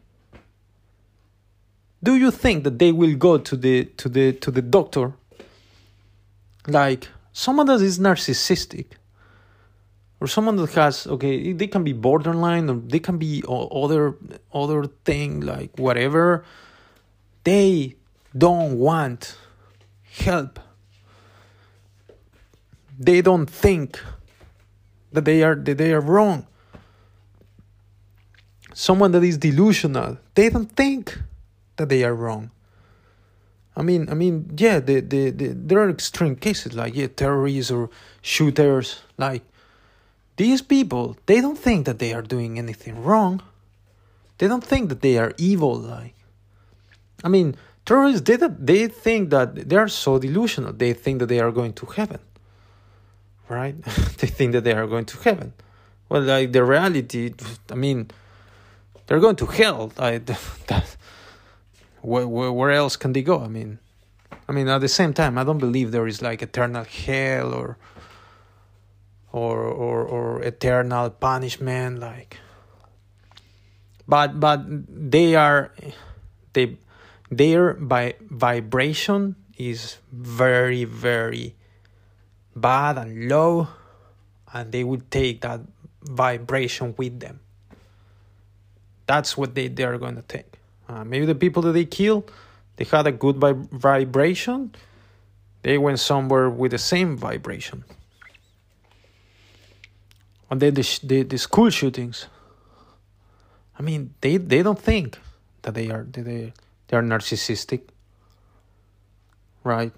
[2.02, 5.14] do you think that they will go to the to the to the doctor?
[6.68, 8.86] Like someone that is narcissistic
[10.20, 14.16] or someone that has okay they can be borderline or they can be other
[14.54, 16.46] other thing like whatever.
[17.44, 17.96] They
[18.38, 19.38] don't want
[20.04, 20.60] help.
[22.98, 24.00] They don't think
[25.12, 26.48] that they are that they are wrong.
[28.74, 31.18] Someone that is delusional they don't think
[31.80, 32.52] that they are wrong
[33.80, 37.72] I mean, I mean, yeah, the, the, the, there are extreme cases like yeah, terrorists
[37.72, 37.90] or
[38.22, 39.00] shooters.
[39.18, 39.42] Like
[40.36, 43.42] these people, they don't think that they are doing anything wrong.
[44.38, 45.76] They don't think that they are evil.
[45.76, 46.16] Like,
[47.24, 47.56] I mean,
[47.86, 50.74] terrorists, they, they think that they are so delusional.
[50.74, 52.20] They think that they are going to heaven,
[53.48, 53.82] right?
[54.18, 55.54] they think that they are going to heaven.
[56.10, 57.34] Well, like the reality,
[57.72, 58.12] I mean,
[59.08, 59.94] they're going to hell.
[59.98, 60.26] Like,
[60.68, 60.98] that,
[62.02, 63.42] where, where, where else can they go?
[63.42, 63.80] I mean,
[64.48, 67.78] I mean, at the same time, I don't believe there is like eternal hell or
[69.32, 72.40] or or or eternal punishment like
[74.08, 75.72] but but they are
[76.54, 76.78] they
[77.30, 81.56] their by vibration is very very
[82.56, 83.68] bad and low
[84.54, 85.62] and they will take that
[86.02, 87.40] vibration with them
[89.06, 90.49] that's what they, they are going to take
[90.90, 92.26] uh, maybe the people that they kill
[92.76, 94.74] they had a good vib- vibration.
[95.64, 97.84] They went somewhere with the same vibration.
[100.50, 102.28] And then the, the, the school shootings
[103.78, 105.18] i mean they, they don't think
[105.62, 106.52] that they are they,
[106.88, 107.82] they are narcissistic
[109.64, 109.94] right?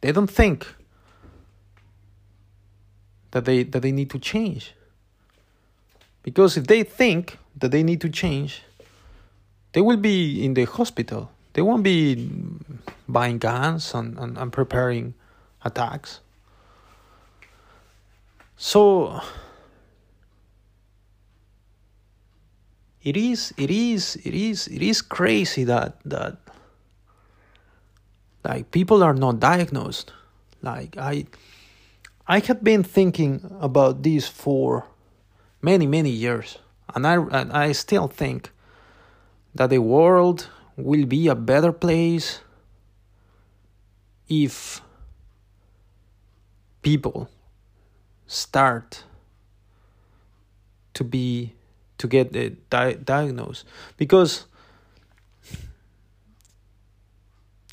[0.00, 0.66] They don't think
[3.30, 4.74] that they that they need to change.
[6.22, 8.62] Because if they think that they need to change
[9.72, 11.30] they will be in the hospital.
[11.54, 12.30] They won't be
[13.08, 15.14] buying guns and, and, and preparing
[15.64, 16.20] attacks.
[18.56, 19.20] So
[23.02, 26.36] it is it is it is it is crazy that that
[28.44, 30.12] like people are not diagnosed.
[30.62, 31.26] Like i
[32.28, 34.86] i have been thinking about this for
[35.60, 36.58] many many years.
[36.94, 38.52] And i and i still think
[39.54, 42.40] that the world will be a better place
[44.28, 44.80] if
[46.80, 47.28] people
[48.26, 49.04] start
[50.94, 51.54] to be
[51.98, 53.64] to get the di- diagnosed.
[53.96, 54.46] Because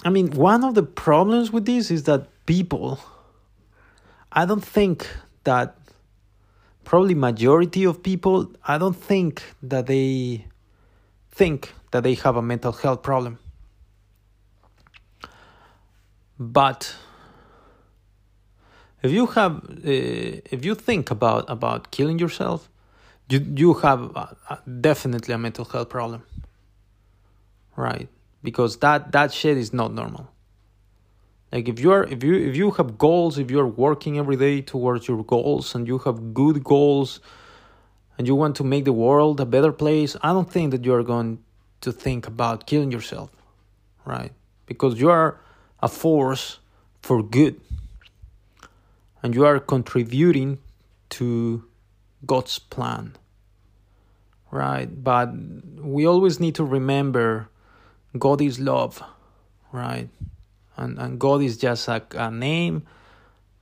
[0.03, 2.99] I mean one of the problems with this is that people
[4.31, 5.07] I don't think
[5.43, 5.75] that
[6.83, 10.45] probably majority of people I don't think that they
[11.39, 13.39] think that they have a mental health problem.
[16.37, 16.95] But
[19.01, 19.53] if you have
[19.91, 22.69] uh, if you think about about killing yourself
[23.29, 24.55] you you have a, a,
[24.89, 26.21] definitely a mental health problem.
[27.75, 28.09] Right?
[28.43, 30.25] Because that that shit is not normal.
[31.51, 34.61] Like if you are if you if you have goals if you're working every day
[34.73, 37.19] towards your goals and you have good goals
[38.19, 40.93] and you want to make the world a better place i don't think that you
[40.93, 41.39] are going
[41.81, 43.31] to think about killing yourself
[44.05, 44.33] right
[44.67, 45.39] because you are
[45.81, 46.59] a force
[47.01, 47.59] for good
[49.21, 50.59] and you are contributing
[51.09, 51.63] to
[52.25, 53.15] God's plan.
[54.51, 54.87] Right?
[55.03, 55.29] But
[55.77, 57.49] we always need to remember
[58.17, 59.03] God is love,
[59.71, 60.09] right?
[60.75, 62.87] And and God is just a, a name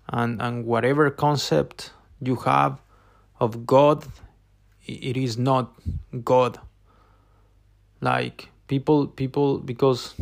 [0.07, 1.91] and and whatever concept
[2.21, 2.79] you have
[3.39, 4.05] of God
[4.87, 5.73] it is not
[6.23, 6.59] God.
[8.01, 10.13] Like people people because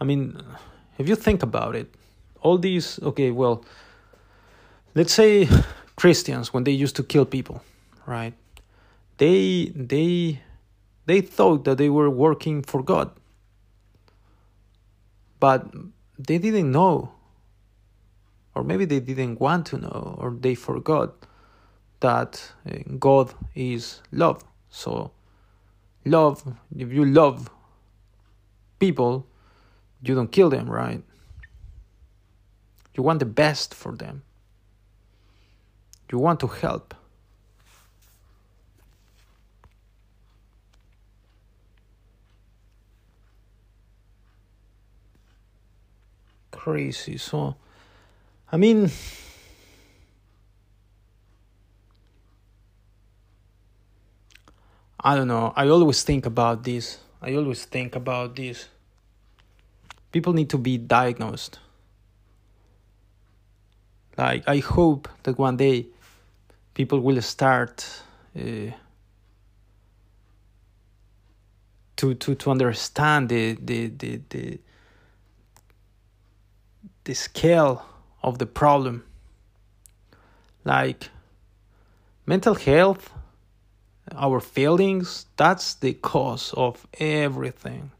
[0.00, 0.40] I mean
[0.98, 1.94] if you think about it,
[2.40, 3.64] all these okay well
[4.94, 5.48] let's say
[5.96, 7.62] christians when they used to kill people
[8.06, 8.34] right?
[9.18, 10.40] They they
[11.04, 13.10] they thought that they were working for god.
[15.38, 15.66] But
[16.18, 17.12] they didn't know.
[18.54, 21.14] Or maybe they didn't want to know or they forgot
[22.00, 25.10] that uh, god is love so
[26.04, 26.42] love
[26.76, 27.50] if you love
[28.78, 29.26] people
[30.02, 31.02] you don't kill them right
[32.96, 34.22] you want the best for them.
[36.10, 36.94] You want to help.
[46.52, 47.18] Crazy.
[47.18, 47.56] So,
[48.50, 48.90] I mean,
[55.06, 55.52] I don't know.
[55.54, 56.98] I always think about this.
[57.22, 58.68] I always think about this.
[60.10, 61.60] People need to be diagnosed
[64.16, 65.86] like I hope that one day
[66.74, 68.02] people will start
[68.36, 68.70] uh,
[71.96, 74.58] to to to understand the the the the,
[77.04, 77.84] the scale
[78.22, 79.04] of the problem
[80.64, 81.10] like
[82.24, 83.10] mental health
[84.14, 87.90] our feelings that's the cause of everything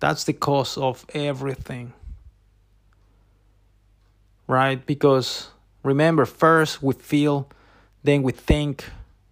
[0.00, 1.92] that's the cause of everything
[4.46, 4.84] right?
[4.84, 5.48] Because
[5.82, 7.48] remember, first we feel,
[8.02, 8.84] then we think,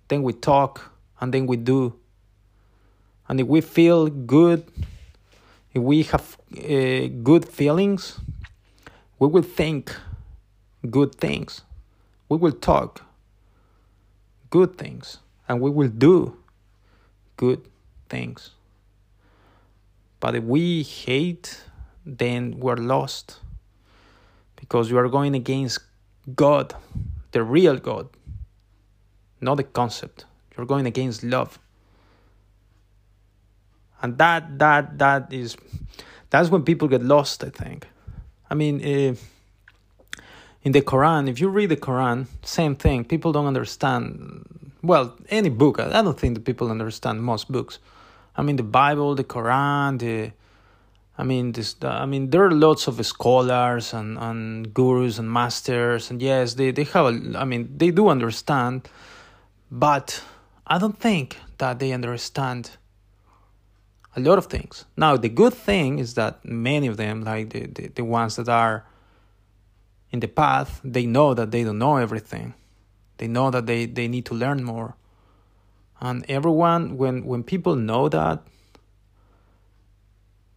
[0.08, 1.94] then we talk, and then we do.
[3.28, 4.64] And if we feel good,
[5.72, 8.18] if we have uh, good feelings,
[9.18, 9.94] we will think
[10.90, 11.62] good things.
[12.28, 13.02] We will talk
[14.50, 15.18] good things.
[15.52, 16.34] And we will do
[17.36, 17.60] good
[18.08, 18.52] things.
[20.18, 21.62] But if we hate,
[22.06, 23.36] then we're lost
[24.56, 25.80] because you are going against
[26.34, 26.74] God,
[27.32, 28.08] the real God,
[29.42, 30.24] not the concept.
[30.56, 31.58] You're going against love.
[34.00, 35.58] And that that that is
[36.30, 37.86] that's when people get lost, I think.
[38.48, 39.14] I mean, uh,
[40.62, 43.04] in the Quran, if you read the Quran, same thing.
[43.04, 44.61] People don't understand.
[44.82, 45.78] Well, any book.
[45.78, 47.78] I don't think that people understand most books.
[48.36, 50.32] I mean, the Bible, the Quran, the
[51.16, 51.76] I mean, this.
[51.82, 56.70] I mean, there are lots of scholars and, and gurus and masters, and yes, they
[56.70, 57.06] they have.
[57.06, 58.88] A, I mean, they do understand,
[59.70, 60.22] but
[60.66, 62.70] I don't think that they understand
[64.16, 64.84] a lot of things.
[64.96, 68.48] Now, the good thing is that many of them, like the, the, the ones that
[68.48, 68.84] are
[70.10, 72.54] in the path, they know that they don't know everything.
[73.22, 74.96] They know that they, they need to learn more.
[76.00, 78.42] And everyone, when, when people know that,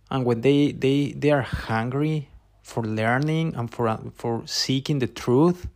[0.09, 2.30] and when they they they are hungry
[2.63, 5.68] for learning and for uh, for seeking the truth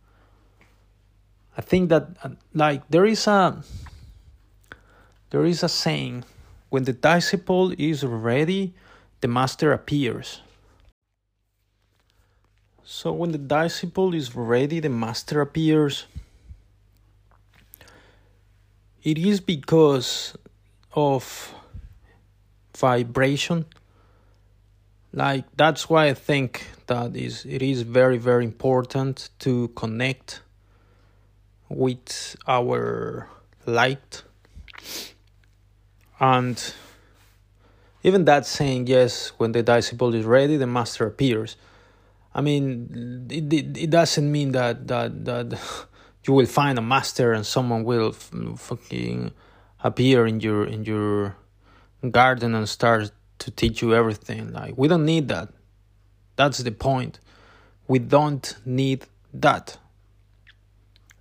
[1.56, 3.62] i think that uh, like there is a
[5.30, 6.24] there is a saying
[6.68, 8.72] when the disciple is ready
[9.20, 10.42] the master appears
[12.84, 16.06] so when the disciple is ready the master appears
[19.02, 20.36] it is because
[20.92, 21.54] of
[22.76, 23.66] vibration.
[25.12, 30.40] Like that's why i think that is it is very very important to connect
[31.68, 33.28] with our
[33.66, 34.22] light.
[36.20, 36.74] And
[38.04, 41.56] even that saying yes when the disciple is ready the master appears.
[42.32, 45.58] I mean it, it, it doesn't mean that that that
[46.26, 49.32] you will find a master and someone will fucking
[49.82, 51.36] appear in your in your
[52.10, 54.52] garden and start to teach you everything.
[54.52, 55.48] Like we don't need that.
[56.36, 57.20] That's the point.
[57.88, 59.78] we don't need that.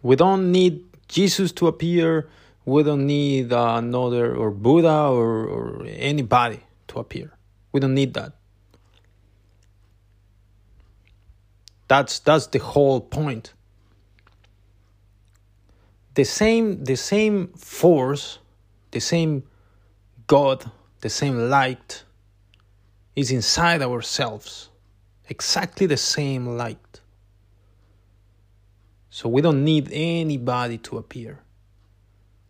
[0.04, 2.30] We don't need Jesus to appear.
[2.66, 7.34] We don't need another or Buddha or, or anybody to appear.
[7.72, 8.34] We don't need that.
[11.88, 13.54] That's that's the whole point.
[16.20, 18.40] The same the same force,
[18.92, 19.44] the same
[20.28, 22.04] God, the same light
[23.16, 24.68] is inside ourselves.
[25.30, 27.00] Exactly the same light.
[29.10, 31.40] So we don't need anybody to appear.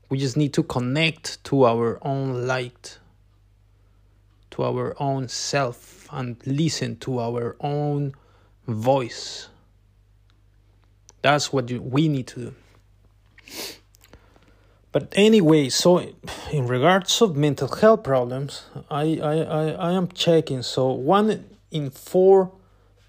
[0.09, 2.97] We just need to connect to our own light,
[4.49, 8.15] to our own self, and listen to our own
[8.65, 9.49] voice.
[11.21, 12.55] That's what we need to do.
[14.91, 15.99] But anyway, so
[16.51, 20.63] in regards of mental health problems, I, I, I, I am checking.
[20.63, 22.51] So one in four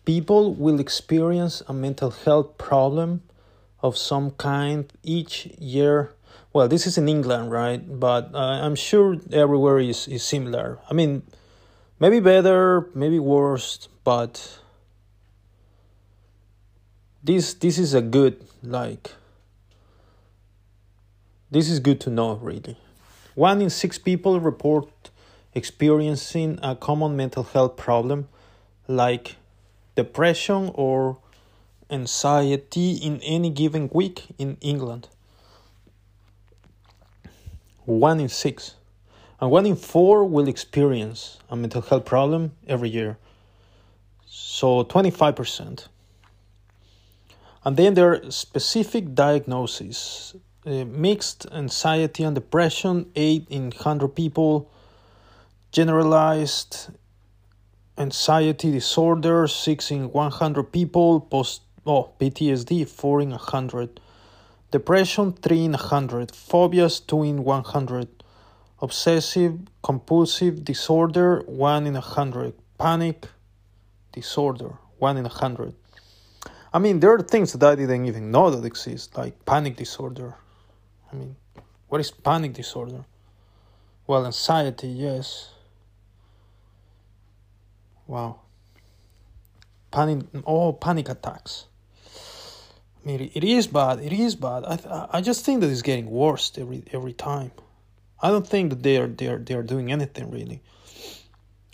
[0.05, 3.23] people will experience a mental health problem
[3.83, 6.15] of some kind each year.
[6.53, 7.81] Well, this is in England, right?
[7.99, 10.79] But uh, I'm sure everywhere is, is similar.
[10.91, 11.23] I mean,
[11.99, 14.61] maybe better, maybe worse, but
[17.23, 19.13] this this is a good like
[21.51, 22.77] this is good to know really.
[23.35, 25.11] One in six people report
[25.55, 28.29] experiencing a common mental health problem
[28.87, 29.37] like
[29.97, 31.19] depression or
[31.91, 35.09] anxiety in any given week in england.
[37.85, 38.75] One in six.
[39.41, 43.17] And one in four will experience a mental health problem every year.
[44.27, 45.89] So 25%
[47.65, 50.35] and then there are specific diagnoses
[50.67, 54.71] uh, mixed anxiety and depression, 8 in 100 people,
[55.73, 56.91] generalized
[57.97, 64.01] anxiety disorder, 6 in 100 people, post oh, PTSD, 4 in 100,
[64.71, 68.09] depression, 3 in 100, phobias, 2 in 100,
[68.83, 73.27] obsessive compulsive disorder, 1 in 100, panic
[74.13, 75.75] disorder, 1 in 100
[76.73, 80.37] I mean, there are things that I didn't even know that exist, like panic disorder.
[81.13, 81.37] I mean,
[81.89, 83.05] what is panic disorder?
[84.07, 85.51] Well, anxiety, yes.
[88.07, 88.41] Wow.
[89.91, 91.67] Panic, oh, panic attacks.
[93.03, 94.01] I mean, it is bad.
[94.01, 94.65] It is bad.
[94.65, 97.53] I, I just think that it's getting worse every every time.
[98.23, 100.61] I don't think that they are they are they are doing anything really.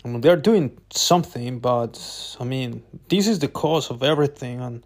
[0.05, 1.93] I mean, they're doing something, but
[2.39, 4.83] I mean, this is the cause of everything, and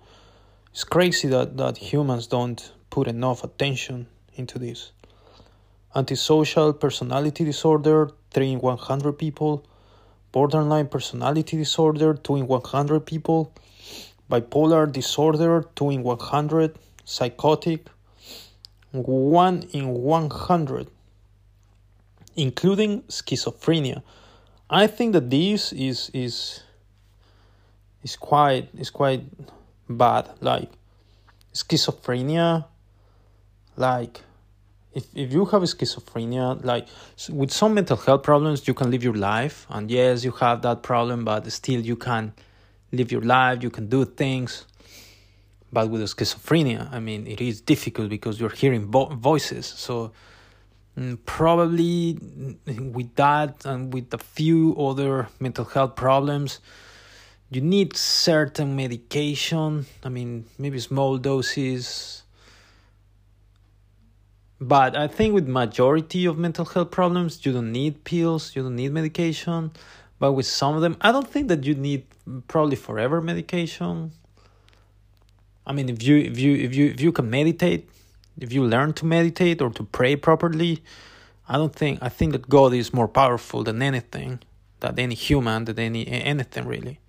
[0.72, 4.92] it's crazy that, that humans don't put enough attention into this.
[5.96, 9.66] Antisocial personality disorder, 3 in 100 people.
[10.32, 13.54] Borderline personality disorder, 2 in 100 people.
[14.30, 16.78] Bipolar disorder, 2 in 100.
[17.04, 17.88] Psychotic,
[18.92, 20.88] 1 in 100.
[22.38, 24.02] Including schizophrenia
[24.72, 26.64] I think that this is is
[28.04, 29.28] is quite is quite
[29.90, 30.30] bad.
[30.40, 30.72] Like
[31.54, 32.71] schizophrenia,
[33.78, 34.22] like
[34.94, 36.88] if if you have schizophrenia, like
[37.30, 40.84] with some mental health problems, you can live your life, and yes, you have that
[40.84, 42.34] problem, but still you can
[42.92, 43.64] live your life.
[43.64, 44.66] You can do things.
[45.74, 49.66] But with schizophrenia, I mean, it is difficult because you're hearing vo- voices.
[49.66, 50.12] So
[50.98, 52.20] Mm, probably
[52.68, 56.60] with that and with a few other mental health problems
[57.50, 62.21] you need certain medication i mean maybe small doses
[64.62, 68.76] but i think with majority of mental health problems you don't need pills you don't
[68.76, 69.72] need medication
[70.20, 72.06] but with some of them i don't think that you need
[72.48, 74.12] probably forever medication
[75.66, 77.90] i mean if you if you if you if you can meditate
[78.40, 80.84] if you learn to meditate or to pray properly,
[81.48, 84.40] I don't think I think that God is more powerful than anything,
[84.80, 87.00] than any human, than any anything really.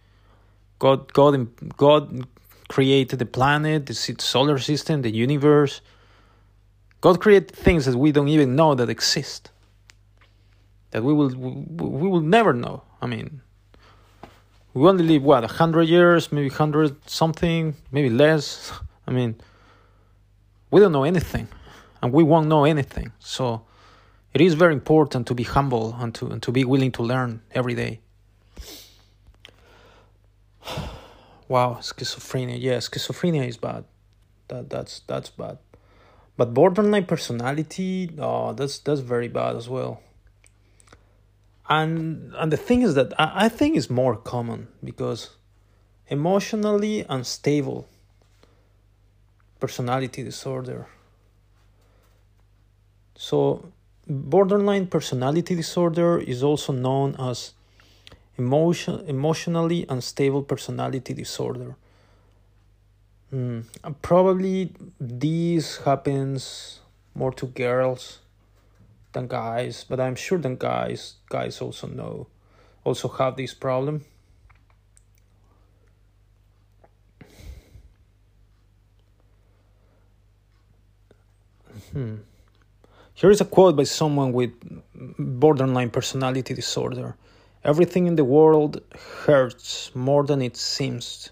[0.78, 2.26] God God God
[2.68, 5.80] created the planet, the solar system, the universe.
[7.02, 9.50] God created things that we don't even know that exist.
[10.92, 12.84] That we will we will never know.
[13.02, 13.42] I mean,
[14.72, 18.72] we only live what a hundred years, maybe hundred something, maybe less.
[19.06, 19.34] I mean
[20.72, 21.46] we don't know anything
[22.02, 23.12] and we won't know anything.
[23.20, 23.62] So
[24.34, 27.42] it is very important to be humble and to, and to be willing to learn
[27.52, 28.00] every day.
[31.46, 32.56] wow, schizophrenia.
[32.58, 33.84] Yeah, schizophrenia is bad.
[34.48, 35.58] That that's that's bad.
[36.36, 40.00] But borderline personality, oh, that's that's very bad as well.
[41.68, 45.30] And and the thing is that I, I think it's more common because
[46.08, 47.86] emotionally unstable
[49.60, 50.86] personality disorder.
[53.14, 53.72] So,
[54.08, 57.52] borderline personality disorder is also known as
[58.36, 61.76] emotion emotionally unstable personality disorder.
[63.32, 63.64] Mm,
[64.02, 66.80] probably this happens
[67.14, 68.18] more to girls
[69.14, 72.26] than guys, but I'm sure that guys guys also know
[72.84, 74.04] also have this problem.
[81.92, 82.16] Hmm.
[83.14, 84.52] Here is a quote by someone with
[85.18, 87.16] borderline personality disorder.
[87.64, 88.82] Everything in the world
[89.24, 91.30] hurts more than it seems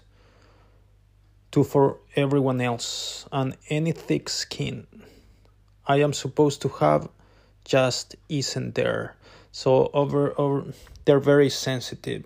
[1.51, 4.87] to for everyone else, and any thick skin
[5.87, 7.09] I am supposed to have
[7.65, 9.15] just isn't there.
[9.51, 10.73] So over over
[11.05, 12.23] they're very sensitive.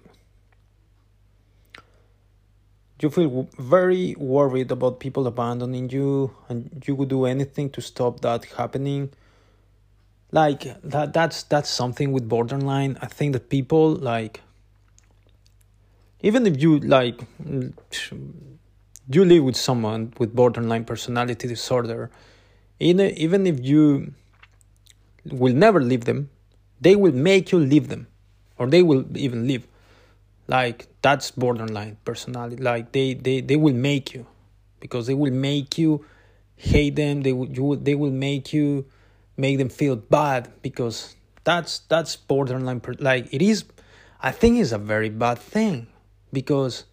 [3.02, 8.22] You feel very worried about people abandoning you, and you would do anything to stop
[8.22, 9.10] that happening.
[10.32, 12.98] Like that that's that's something with borderline.
[13.02, 14.42] I think that people like
[16.22, 17.26] even if you like
[19.10, 22.10] you live with someone with borderline personality disorder,
[22.80, 24.14] even if you
[25.26, 26.30] will never leave them,
[26.82, 28.08] they will make you leave them,
[28.58, 29.68] or they will even leave.
[30.48, 32.62] Like that's borderline personality.
[32.62, 34.28] Like they they they will make you,
[34.80, 36.06] because they will make you
[36.56, 37.22] hate them.
[37.22, 38.86] They will you they will make you
[39.38, 42.82] make them feel bad because that's that's borderline.
[43.00, 43.66] Like it is,
[44.22, 45.88] I think it's a very bad thing
[46.32, 46.86] because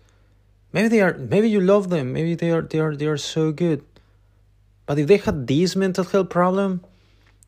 [0.72, 2.12] maybe they are maybe you love them.
[2.12, 3.84] Maybe they are they are they are so good.
[4.86, 6.84] But if they had this mental health problem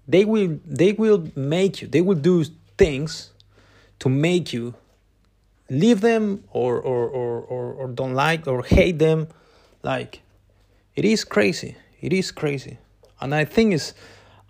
[0.06, 2.44] they will they will make you they will do
[2.76, 3.30] things
[3.98, 4.74] to make you
[5.70, 9.28] leave them or or or or, or don't like or hate them.
[9.82, 10.22] Like
[10.94, 11.76] it is crazy.
[12.00, 12.78] It is crazy.
[13.20, 13.94] And i think it's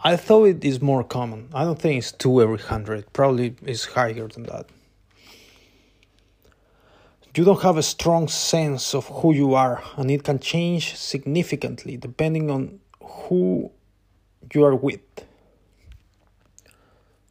[0.03, 1.49] i thought it is more common.
[1.55, 3.12] I don't think it's two every hundred.
[3.12, 4.66] Probably it's higher than that
[7.37, 11.97] you don't have a strong sense of who you are and it can change significantly
[11.97, 13.70] depending on who
[14.53, 15.01] you are with.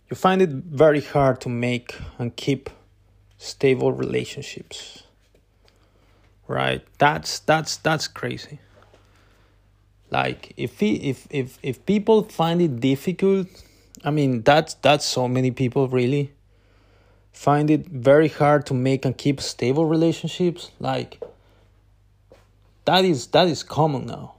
[0.09, 2.69] You find it very hard to make and keep
[3.37, 5.03] stable relationships.
[6.47, 6.85] Right?
[6.97, 8.59] That's that's that's crazy.
[10.11, 13.47] Like if he, if if if people find it difficult
[14.05, 16.31] i mean that's that's so many people really
[17.33, 21.21] find it very hard to make and keep stable relationships like
[22.85, 24.35] that is that is common now.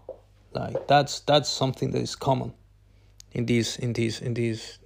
[0.52, 2.52] Like that's that's something that is common
[3.32, 4.78] in this in this in this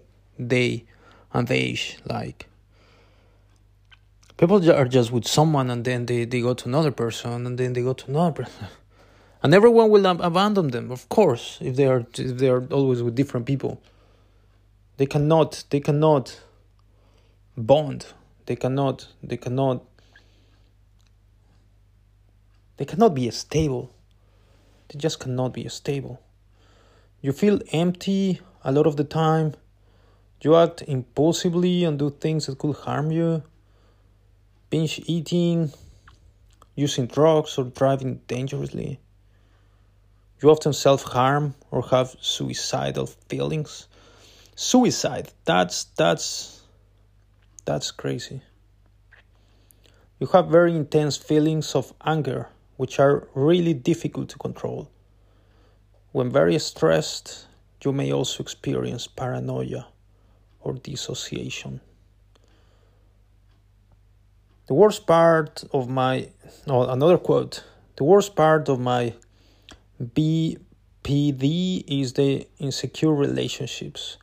[0.45, 0.85] day
[1.33, 2.47] and age like
[4.39, 7.73] people are just with someone and then they, they go to another person and then
[7.75, 8.67] they go to another person.
[9.41, 13.15] And everyone will abandon them of course if they are if they are always with
[13.15, 13.81] different people.
[14.97, 16.41] They cannot they cannot
[17.59, 18.07] bond
[18.47, 19.85] they cannot they cannot
[22.77, 23.93] they cannot be stable
[24.89, 26.21] they just cannot be stable
[27.21, 29.55] you feel empty a lot of the time
[30.41, 33.43] you act impulsively and do things that could harm you.
[34.71, 35.73] Binge eating,
[36.77, 39.01] using drugs, or driving dangerously.
[40.41, 43.89] You often self harm or have suicidal feelings.
[44.55, 46.58] Suicide, that's that's
[47.69, 48.41] that's crazy.
[50.19, 52.49] You have very intense feelings of anger,
[52.79, 54.91] which are really difficult to control.
[56.13, 57.47] When very stressed,
[57.85, 59.87] you may also experience paranoia
[60.63, 61.83] or dissociation.
[64.67, 66.31] The worst part of my,
[66.67, 67.65] no, another quote,
[67.97, 69.13] the worst part of my
[70.03, 74.17] BPD is the insecure relationships.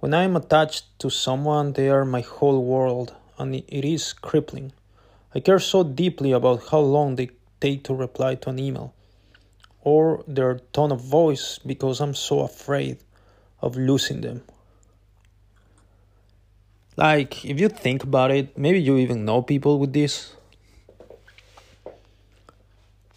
[0.00, 4.72] When I am attached to someone, they are my whole world, and it is crippling.
[5.34, 7.30] I care so deeply about how long they
[7.60, 8.94] take to reply to an email
[9.82, 12.98] or their tone of voice because I'm so afraid
[13.60, 14.42] of losing them
[16.96, 20.32] like, if you think about it, maybe you even know people with this.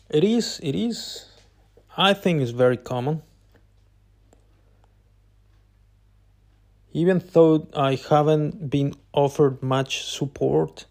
[0.09, 1.25] It is, it is,
[1.95, 3.21] I think it's very common.
[6.93, 10.85] Even though I haven't been offered much support,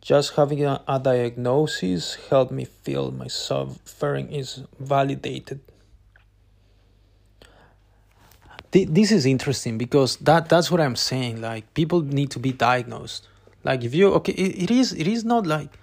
[0.00, 5.60] just having a, a diagnosis helped me feel my suffering is validated
[8.84, 11.40] this is interesting because that that's what I'm saying.
[11.40, 13.28] Like people need to be diagnosed.
[13.64, 15.78] Like if you okay, it, it is it is not like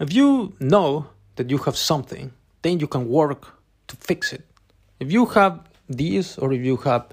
[0.00, 1.06] if you know
[1.36, 3.58] that you have something, then you can work
[3.88, 4.44] to fix it.
[5.00, 7.06] If you have this, or if you have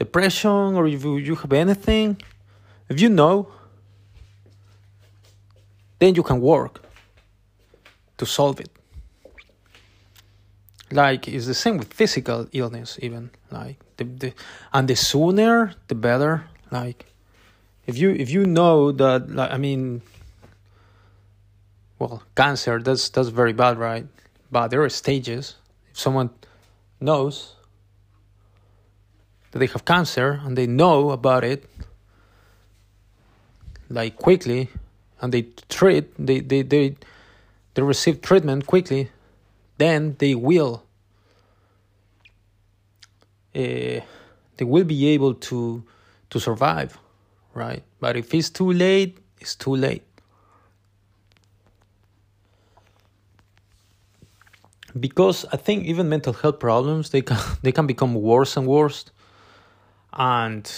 [0.00, 2.16] depression, or if you, have anything,
[2.88, 3.52] if you know,
[5.98, 6.82] then you can work
[8.16, 8.70] to solve it.
[10.90, 14.32] Like it's the same with physical illness, even like the, the
[14.72, 16.44] and the sooner the better.
[16.72, 17.06] Like
[17.86, 20.02] if you if you know that, like I mean,
[21.98, 24.06] well, cancer that's that's very bad, right?
[24.50, 25.54] But there are stages.
[25.92, 26.30] If someone
[27.00, 27.54] knows
[29.50, 31.64] that they have cancer and they know about it
[33.88, 34.68] like quickly
[35.20, 36.96] and they treat they they they,
[37.74, 39.10] they receive treatment quickly
[39.78, 40.84] then they will
[43.54, 44.00] uh,
[44.56, 45.82] they will be able to
[46.30, 46.98] to survive
[47.54, 47.82] right?
[48.00, 50.04] But if it's too late it's too late.
[54.98, 59.04] Because I think even mental health problems they can they can become worse and worse,
[60.12, 60.70] and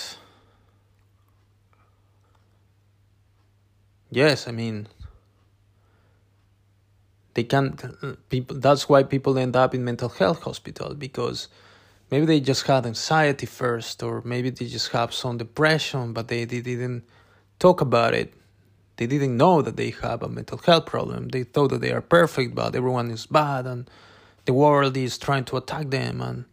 [4.11, 4.89] yes, I mean
[7.35, 7.81] they can't,
[8.29, 8.59] people.
[8.59, 11.49] That's why people end up in mental health hospital because
[12.11, 16.45] maybe they just had anxiety first, or maybe they just have some depression, but they,
[16.45, 17.05] they didn't
[17.59, 18.35] talk about it.
[18.97, 21.29] They didn't know that they have a mental health problem.
[21.29, 23.89] They thought that they are perfect, but everyone is bad and
[24.45, 26.45] the world is trying to attack them and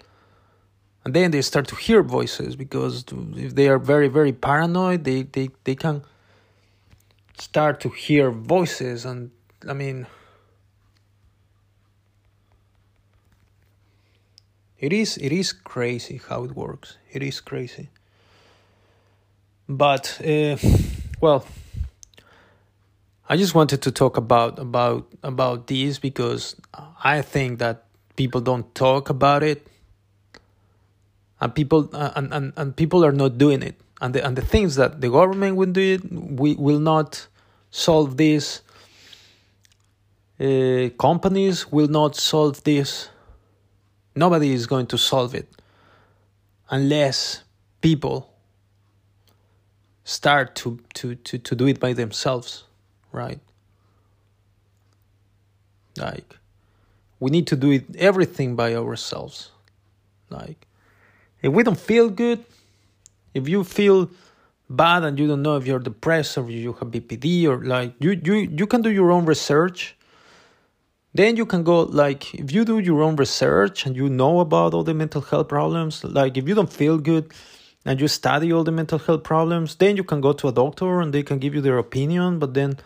[1.05, 5.23] and then they start to hear voices because if they are very very paranoid they
[5.23, 6.03] they, they can
[7.37, 9.31] start to hear voices and
[9.67, 10.05] i mean
[14.79, 16.97] it is it is crazy how it works.
[17.11, 17.89] It is crazy.
[19.67, 20.57] But uh,
[21.21, 21.45] well
[23.27, 26.55] I just wanted to talk about about about this because
[27.03, 27.85] I think that
[28.15, 29.67] people don't talk about it,
[31.41, 34.41] and people uh, and, and, and people are not doing it, and the and the
[34.41, 37.27] things that the government will do it, we will not
[37.71, 38.61] solve this.
[40.39, 43.09] Uh, companies will not solve this.
[44.15, 45.47] Nobody is going to solve it
[46.69, 47.43] unless
[47.81, 48.33] people
[50.03, 52.63] start to, to, to, to do it by themselves
[53.11, 53.39] right?
[55.97, 56.37] Like,
[57.19, 59.51] we need to do it everything by ourselves.
[60.29, 60.67] Like,
[61.41, 62.43] if we don't feel good,
[63.33, 64.09] if you feel
[64.69, 68.11] bad and you don't know if you're depressed or you have BPD or like you
[68.23, 69.95] you you can do your own research.
[71.13, 74.73] Then you can go like if you do your own research and you know about
[74.73, 77.33] all the mental health problems, like if you don't feel good,
[77.85, 80.99] and you study all the mental health problems, then you can go to a doctor
[81.01, 82.37] and they can give you their opinion.
[82.37, 82.77] But then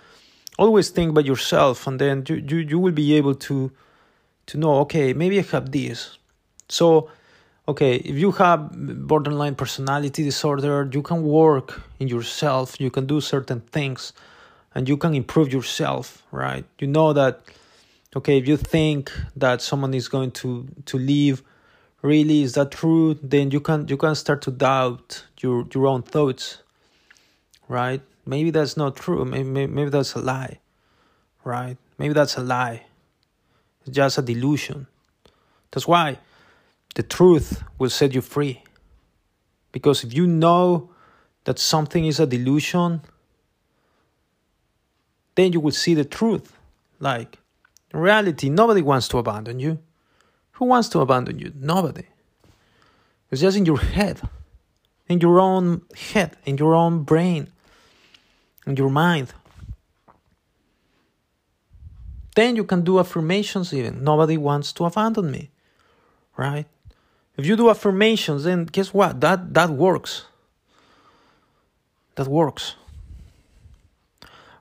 [0.57, 3.71] always think by yourself and then you, you, you will be able to
[4.45, 6.17] to know okay maybe i have this
[6.69, 7.09] so
[7.67, 8.69] okay if you have
[9.07, 14.13] borderline personality disorder you can work in yourself you can do certain things
[14.75, 17.41] and you can improve yourself right you know that
[18.15, 21.41] okay if you think that someone is going to to leave
[22.01, 26.01] really is that true then you can you can start to doubt your your own
[26.01, 26.57] thoughts
[27.69, 29.25] right maybe that's not true.
[29.25, 30.59] Maybe, maybe, maybe that's a lie,
[31.43, 31.77] right?
[31.97, 32.83] Maybe that's a lie.
[33.85, 34.87] It's just a delusion.
[35.71, 36.19] That's why
[36.95, 38.63] the truth will set you free.
[39.71, 40.91] Because if you know
[41.45, 43.01] that something is a delusion,
[45.35, 46.57] then you will see the truth.
[46.99, 47.39] Like,
[47.93, 49.79] in reality, nobody wants to abandon you.
[50.53, 51.51] Who wants to abandon you?
[51.55, 52.05] Nobody.
[53.31, 54.21] It's just in your head,
[55.07, 57.47] in your own head, in your own brain
[58.65, 59.33] in your mind.
[62.35, 64.03] Then you can do affirmations even.
[64.03, 65.51] Nobody wants to abandon me.
[66.35, 66.65] Right?
[67.37, 69.21] If you do affirmations, then guess what?
[69.21, 70.25] That that works.
[72.15, 72.75] That works.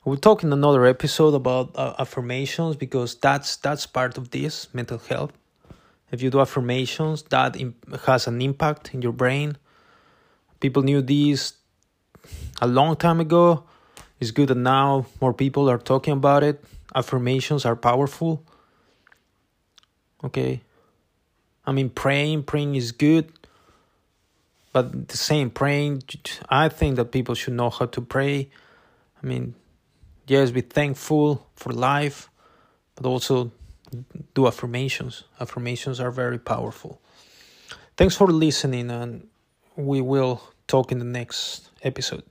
[0.04, 4.98] We'll talk in another episode about uh, affirmations because that's that's part of this mental
[4.98, 5.32] health.
[6.10, 7.56] If you do affirmations, that
[8.06, 9.56] has an impact in your brain.
[10.60, 11.54] People knew this
[12.60, 13.64] a long time ago
[14.22, 16.64] it's good that now more people are talking about it.
[16.94, 18.44] Affirmations are powerful.
[20.22, 20.62] Okay.
[21.64, 23.32] I mean, praying, praying is good.
[24.72, 26.02] But the same, praying,
[26.48, 28.48] I think that people should know how to pray.
[29.22, 29.54] I mean,
[30.26, 32.30] yes, be thankful for life,
[32.96, 33.52] but also
[34.34, 35.24] do affirmations.
[35.38, 37.00] Affirmations are very powerful.
[37.96, 39.28] Thanks for listening, and
[39.76, 42.22] we will talk in the next episode.